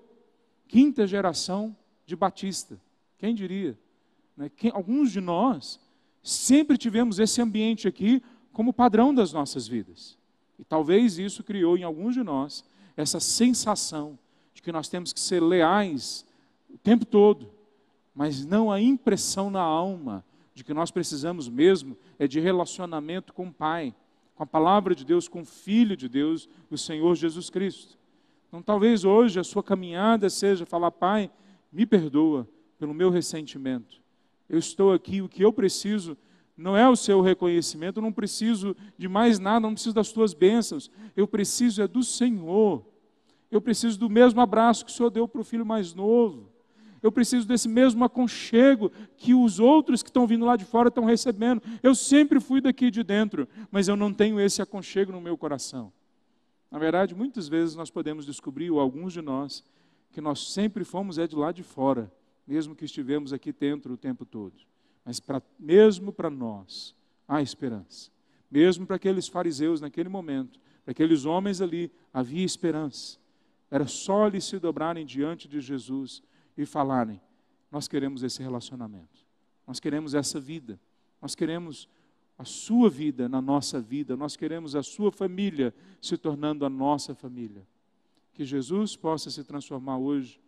quinta 0.66 1.06
geração 1.06 1.76
de 2.06 2.16
batista, 2.16 2.80
quem 3.18 3.34
diria? 3.34 3.78
Né? 4.36 4.50
Quem, 4.54 4.70
alguns 4.74 5.12
de 5.12 5.20
nós 5.20 5.80
sempre 6.22 6.78
tivemos 6.78 7.18
esse 7.18 7.40
ambiente 7.40 7.86
aqui 7.86 8.22
como 8.54 8.72
padrão 8.72 9.12
das 9.12 9.32
nossas 9.32 9.68
vidas. 9.68 10.16
E 10.58 10.64
talvez 10.64 11.18
isso 11.18 11.42
criou 11.42 11.76
em 11.76 11.82
alguns 11.82 12.14
de 12.14 12.22
nós 12.22 12.64
essa 12.96 13.18
sensação 13.18 14.16
de 14.54 14.62
que 14.62 14.72
nós 14.72 14.88
temos 14.88 15.12
que 15.12 15.20
ser 15.20 15.42
leais 15.42 16.24
o 16.72 16.78
tempo 16.78 17.04
todo, 17.04 17.50
mas 18.14 18.46
não 18.46 18.70
a 18.70 18.80
impressão 18.80 19.50
na 19.50 19.60
alma 19.60 20.24
de 20.54 20.62
que 20.62 20.72
nós 20.72 20.92
precisamos 20.92 21.48
mesmo 21.48 21.96
é 22.16 22.28
de 22.28 22.38
relacionamento 22.38 23.34
com 23.34 23.48
o 23.48 23.52
Pai, 23.52 23.92
com 24.36 24.44
a 24.44 24.46
palavra 24.46 24.94
de 24.94 25.04
Deus, 25.04 25.26
com 25.26 25.42
o 25.42 25.44
Filho 25.44 25.96
de 25.96 26.08
Deus, 26.08 26.48
o 26.70 26.78
Senhor 26.78 27.14
Jesus 27.16 27.50
Cristo. 27.50 27.98
Então, 28.46 28.62
talvez 28.62 29.04
hoje 29.04 29.40
a 29.40 29.44
sua 29.44 29.64
caminhada 29.64 30.30
seja 30.30 30.64
falar: 30.64 30.92
Pai, 30.92 31.28
me 31.72 31.84
perdoa 31.84 32.48
pelo 32.78 32.94
meu 32.94 33.10
ressentimento. 33.10 34.00
Eu 34.48 34.58
estou 34.58 34.92
aqui, 34.92 35.20
o 35.20 35.28
que 35.28 35.44
eu 35.44 35.52
preciso 35.52 36.16
não 36.56 36.76
é 36.76 36.88
o 36.88 36.94
seu 36.94 37.20
reconhecimento, 37.20 37.98
eu 37.98 38.02
não 38.02 38.12
preciso 38.12 38.76
de 38.96 39.08
mais 39.08 39.38
nada, 39.38 39.60
não 39.60 39.74
preciso 39.74 39.94
das 39.94 40.12
tuas 40.12 40.32
bênçãos. 40.32 40.90
Eu 41.16 41.26
preciso 41.26 41.82
é 41.82 41.88
do 41.88 42.02
Senhor. 42.02 42.84
Eu 43.50 43.60
preciso 43.60 43.98
do 43.98 44.08
mesmo 44.08 44.40
abraço 44.40 44.84
que 44.84 44.90
o 44.90 44.94
Senhor 44.94 45.10
deu 45.10 45.26
para 45.26 45.40
o 45.40 45.44
filho 45.44 45.66
mais 45.66 45.94
novo. 45.94 46.48
Eu 47.02 47.12
preciso 47.12 47.46
desse 47.46 47.68
mesmo 47.68 48.02
aconchego 48.04 48.90
que 49.16 49.34
os 49.34 49.60
outros 49.60 50.02
que 50.02 50.08
estão 50.08 50.26
vindo 50.26 50.44
lá 50.44 50.56
de 50.56 50.64
fora 50.64 50.88
estão 50.88 51.04
recebendo. 51.04 51.62
Eu 51.82 51.94
sempre 51.94 52.40
fui 52.40 52.60
daqui 52.60 52.90
de 52.90 53.02
dentro, 53.02 53.46
mas 53.70 53.88
eu 53.88 53.96
não 53.96 54.12
tenho 54.12 54.40
esse 54.40 54.62
aconchego 54.62 55.12
no 55.12 55.20
meu 55.20 55.36
coração. 55.36 55.92
Na 56.70 56.78
verdade, 56.78 57.14
muitas 57.14 57.46
vezes 57.46 57.76
nós 57.76 57.90
podemos 57.90 58.24
descobrir, 58.24 58.70
ou 58.70 58.80
alguns 58.80 59.12
de 59.12 59.20
nós, 59.20 59.62
que 60.12 60.20
nós 60.20 60.52
sempre 60.52 60.82
fomos 60.82 61.18
é 61.18 61.26
de 61.26 61.36
lá 61.36 61.52
de 61.52 61.62
fora, 61.62 62.10
mesmo 62.46 62.74
que 62.74 62.84
estivemos 62.84 63.32
aqui 63.32 63.52
dentro 63.52 63.92
o 63.92 63.96
tempo 63.96 64.24
todo. 64.24 64.54
Mas 65.04 65.20
pra, 65.20 65.42
mesmo 65.58 66.12
para 66.12 66.30
nós, 66.30 66.94
há 67.28 67.42
esperança. 67.42 68.10
Mesmo 68.50 68.86
para 68.86 68.96
aqueles 68.96 69.28
fariseus 69.28 69.80
naquele 69.80 70.08
momento, 70.08 70.58
para 70.84 70.92
aqueles 70.92 71.24
homens 71.24 71.60
ali, 71.60 71.90
havia 72.12 72.44
esperança. 72.44 73.18
Era 73.70 73.86
só 73.86 74.26
eles 74.26 74.44
se 74.44 74.58
dobrarem 74.58 75.04
diante 75.04 75.48
de 75.48 75.60
Jesus 75.60 76.22
e 76.56 76.64
falarem: 76.64 77.20
Nós 77.70 77.88
queremos 77.88 78.22
esse 78.22 78.42
relacionamento, 78.42 79.24
nós 79.66 79.80
queremos 79.80 80.14
essa 80.14 80.38
vida, 80.38 80.78
nós 81.20 81.34
queremos 81.34 81.88
a 82.38 82.44
sua 82.44 82.88
vida 82.88 83.28
na 83.28 83.40
nossa 83.40 83.80
vida, 83.80 84.16
nós 84.16 84.36
queremos 84.36 84.74
a 84.74 84.82
sua 84.82 85.10
família 85.10 85.74
se 86.00 86.16
tornando 86.16 86.64
a 86.64 86.70
nossa 86.70 87.14
família. 87.14 87.66
Que 88.32 88.44
Jesus 88.44 88.96
possa 88.96 89.30
se 89.30 89.44
transformar 89.44 89.98
hoje 89.98 90.40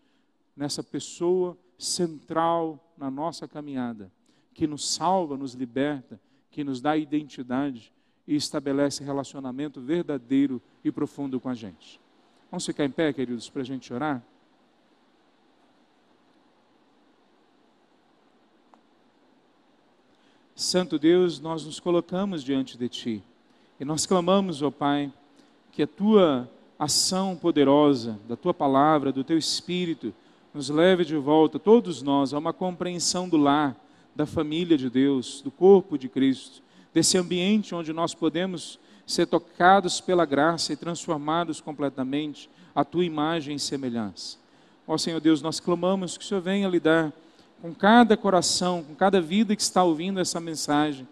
nessa 0.57 0.82
pessoa 0.82 1.57
central 1.78 2.92
na 2.96 3.11
nossa 3.11 3.46
caminhada 3.46 4.11
que 4.57 4.66
nos 4.66 4.88
salva, 4.88 5.36
nos 5.36 5.52
liberta, 5.52 6.18
que 6.50 6.64
nos 6.64 6.80
dá 6.80 6.96
identidade 6.96 7.92
e 8.26 8.34
estabelece 8.34 9.04
relacionamento 9.04 9.82
verdadeiro 9.82 10.62
e 10.82 10.90
profundo 10.90 11.38
com 11.38 11.50
a 11.50 11.54
gente. 11.54 12.00
Vamos 12.50 12.64
ficar 12.64 12.86
em 12.86 12.90
pé, 12.90 13.12
queridos, 13.12 13.50
para 13.50 13.61
a 13.61 13.64
gente 13.64 13.92
orar? 13.92 14.22
Santo 20.54 20.98
Deus, 20.98 21.38
nós 21.38 21.66
nos 21.66 21.78
colocamos 21.78 22.42
diante 22.42 22.78
de 22.78 22.88
Ti 22.88 23.22
e 23.78 23.84
nós 23.84 24.07
clamamos, 24.07 24.62
ó 24.62 24.70
Pai, 24.70 25.12
que 25.70 25.82
a 25.82 25.86
Tua 25.86 26.50
ação 26.78 27.36
poderosa, 27.36 28.18
da 28.26 28.36
Tua 28.36 28.54
palavra, 28.54 29.12
do 29.12 29.22
Teu 29.22 29.36
Espírito, 29.36 30.14
nos 30.54 30.70
leve 30.70 31.04
de 31.04 31.16
volta, 31.18 31.59
todos 31.59 32.00
nós, 32.00 32.32
a 32.32 32.38
uma 32.38 32.54
compreensão 32.54 33.28
do 33.28 33.36
lar, 33.36 33.76
da 34.16 34.24
família 34.24 34.78
de 34.78 34.88
Deus, 34.88 35.42
do 35.42 35.50
corpo 35.50 35.98
de 35.98 36.08
Cristo, 36.08 36.62
desse 36.94 37.18
ambiente 37.18 37.74
onde 37.74 37.92
nós 37.92 38.14
podemos 38.14 38.80
ser 39.06 39.26
tocados 39.26 40.00
pela 40.00 40.24
graça 40.24 40.72
e 40.72 40.76
transformados 40.76 41.60
completamente 41.60 42.48
à 42.74 42.82
tua 42.82 43.04
imagem 43.04 43.56
e 43.56 43.60
semelhança. 43.60 44.38
Ó 44.88 44.96
Senhor 44.96 45.20
Deus, 45.20 45.42
nós 45.42 45.60
clamamos 45.60 46.16
que 46.16 46.24
o 46.24 46.26
Senhor 46.26 46.40
venha 46.40 46.66
lidar 46.66 47.12
com 47.60 47.74
cada 47.74 48.16
coração, 48.16 48.82
com 48.82 48.94
cada 48.94 49.20
vida 49.20 49.54
que 49.54 49.60
está 49.60 49.84
ouvindo 49.84 50.18
essa 50.18 50.40
mensagem. 50.40 51.06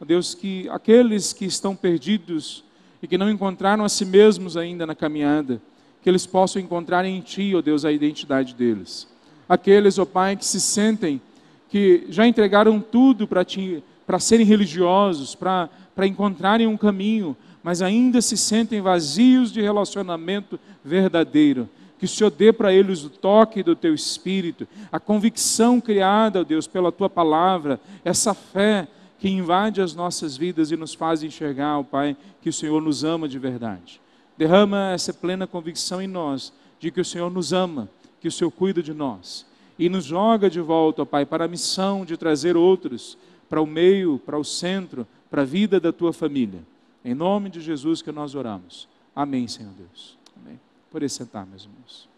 Ó 0.00 0.04
Deus, 0.04 0.34
que 0.34 0.68
aqueles 0.68 1.32
que 1.32 1.44
estão 1.44 1.76
perdidos 1.76 2.64
e 3.00 3.06
que 3.06 3.16
não 3.16 3.30
encontraram 3.30 3.84
a 3.84 3.88
si 3.88 4.04
mesmos 4.04 4.56
ainda 4.56 4.84
na 4.84 4.96
caminhada, 4.96 5.62
que 6.02 6.08
eles 6.08 6.26
possam 6.26 6.60
encontrar 6.60 7.04
em 7.04 7.20
Ti, 7.20 7.54
ó 7.54 7.62
Deus, 7.62 7.84
a 7.84 7.92
identidade 7.92 8.52
deles. 8.52 9.06
Aqueles, 9.48 9.96
ó 9.96 10.04
Pai, 10.04 10.36
que 10.36 10.44
se 10.44 10.60
sentem 10.60 11.20
que 11.68 12.06
já 12.08 12.26
entregaram 12.26 12.80
tudo 12.80 13.28
para 13.28 14.18
serem 14.18 14.46
religiosos, 14.46 15.34
para 15.34 16.06
encontrarem 16.06 16.66
um 16.66 16.76
caminho, 16.76 17.36
mas 17.62 17.82
ainda 17.82 18.22
se 18.22 18.36
sentem 18.36 18.80
vazios 18.80 19.52
de 19.52 19.60
relacionamento 19.60 20.58
verdadeiro. 20.84 21.68
Que 21.98 22.04
o 22.04 22.08
Senhor 22.08 22.30
dê 22.30 22.52
para 22.52 22.72
eles 22.72 23.04
o 23.04 23.10
toque 23.10 23.62
do 23.62 23.74
teu 23.74 23.92
espírito, 23.92 24.66
a 24.90 25.00
convicção 25.00 25.80
criada, 25.80 26.40
ó 26.40 26.44
Deus, 26.44 26.66
pela 26.66 26.92
tua 26.92 27.10
palavra, 27.10 27.80
essa 28.04 28.32
fé 28.32 28.86
que 29.18 29.28
invade 29.28 29.82
as 29.82 29.94
nossas 29.94 30.36
vidas 30.36 30.70
e 30.70 30.76
nos 30.76 30.94
faz 30.94 31.22
enxergar, 31.24 31.78
ó 31.78 31.82
Pai, 31.82 32.16
que 32.40 32.48
o 32.48 32.52
Senhor 32.52 32.80
nos 32.80 33.02
ama 33.02 33.28
de 33.28 33.38
verdade. 33.38 34.00
Derrama 34.36 34.92
essa 34.92 35.12
plena 35.12 35.46
convicção 35.46 36.00
em 36.00 36.06
nós 36.06 36.52
de 36.78 36.92
que 36.92 37.00
o 37.00 37.04
Senhor 37.04 37.28
nos 37.28 37.52
ama, 37.52 37.88
que 38.20 38.28
o 38.28 38.32
Senhor 38.32 38.52
cuida 38.52 38.80
de 38.80 38.94
nós 38.94 39.44
e 39.78 39.88
nos 39.88 40.04
joga 40.04 40.50
de 40.50 40.60
volta, 40.60 41.02
ó 41.02 41.04
Pai, 41.04 41.24
para 41.24 41.44
a 41.44 41.48
missão 41.48 42.04
de 42.04 42.16
trazer 42.16 42.56
outros 42.56 43.16
para 43.48 43.62
o 43.62 43.66
meio, 43.66 44.18
para 44.18 44.38
o 44.38 44.44
centro, 44.44 45.06
para 45.30 45.42
a 45.42 45.44
vida 45.44 45.80
da 45.80 45.92
tua 45.92 46.12
família. 46.12 46.60
Em 47.04 47.14
nome 47.14 47.48
de 47.48 47.60
Jesus 47.60 48.02
que 48.02 48.12
nós 48.12 48.34
oramos. 48.34 48.88
Amém, 49.14 49.48
Senhor 49.48 49.72
Deus. 49.72 50.18
Amém. 50.36 50.60
Por 50.90 51.08
sentar, 51.08 51.46
meus 51.46 51.64
irmãos. 51.64 52.08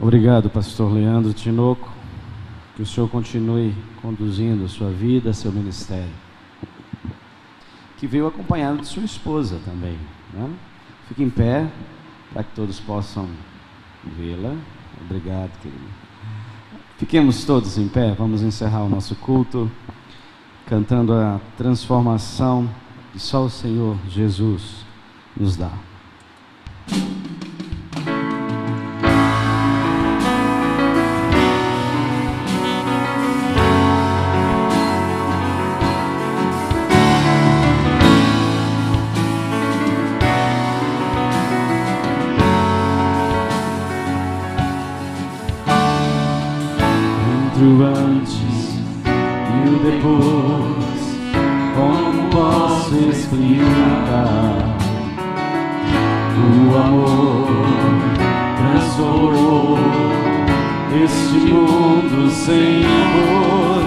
Obrigado, 0.00 0.48
pastor 0.48 0.92
Leandro 0.92 1.32
Tinoco. 1.32 1.90
Que 2.76 2.82
o 2.82 2.86
senhor 2.86 3.08
continue 3.10 3.74
conduzindo 4.00 4.64
a 4.64 4.68
sua 4.68 4.90
vida, 4.90 5.32
seu 5.32 5.50
ministério. 5.50 6.12
Que 7.96 8.06
veio 8.06 8.28
acompanhado 8.28 8.78
de 8.78 8.86
sua 8.86 9.02
esposa 9.02 9.58
também. 9.64 9.98
Né? 10.32 10.50
Fique 11.08 11.24
em 11.24 11.28
pé, 11.28 11.66
para 12.32 12.44
que 12.44 12.54
todos 12.54 12.78
possam 12.78 13.28
vê-la. 14.16 14.54
Obrigado, 15.00 15.50
querido. 15.60 15.82
Fiquemos 16.96 17.44
todos 17.44 17.76
em 17.76 17.88
pé, 17.88 18.14
vamos 18.16 18.42
encerrar 18.42 18.84
o 18.84 18.88
nosso 18.88 19.16
culto 19.16 19.68
cantando 20.66 21.12
a 21.12 21.40
transformação 21.56 22.68
que 23.12 23.18
só 23.18 23.44
o 23.44 23.50
Senhor 23.50 23.96
Jesus 24.08 24.84
nos 25.36 25.56
dá. 25.56 25.72
O 47.60 47.82
antes 47.82 48.80
e 49.16 49.68
o 49.68 49.78
depois. 49.82 50.98
Como 51.74 52.28
posso 52.30 52.94
explicar? 53.10 54.76
O 56.36 56.76
amor 56.76 57.48
transformou 58.58 59.78
este 61.04 61.38
mundo 61.52 62.30
sem 62.30 62.82
cor 63.12 63.82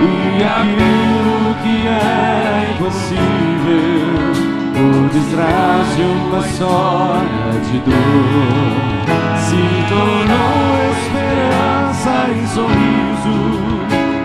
e 0.00 0.44
aquilo 0.44 1.54
que 1.62 1.86
era 1.88 2.70
impossível 2.70 4.18
por 4.74 5.08
detrás 5.12 5.96
de 5.96 6.02
uma 6.02 6.38
história 6.38 7.60
de 7.68 7.78
dor 7.80 8.88
se 9.38 9.60
tornou 9.88 10.78
esperança 10.92 11.17
graça 12.08 12.30
e 12.30 12.46
sorriso, 12.48 13.36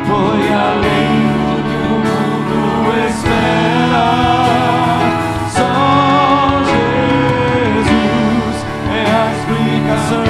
foi 0.08 0.42
além 0.54 1.12
do 1.44 1.64
que 1.68 1.78
o 1.86 2.00
mundo 2.00 2.58
espera. 3.10 4.08
Só 5.50 5.68
Jesus 6.72 8.56
é 8.90 9.04
a 9.12 9.24
explicação 9.34 10.28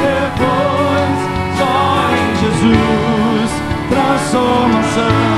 depois. 0.00 1.18
Só 1.58 1.74
em 2.16 2.28
Jesus 2.40 3.50
transformação. 3.90 5.29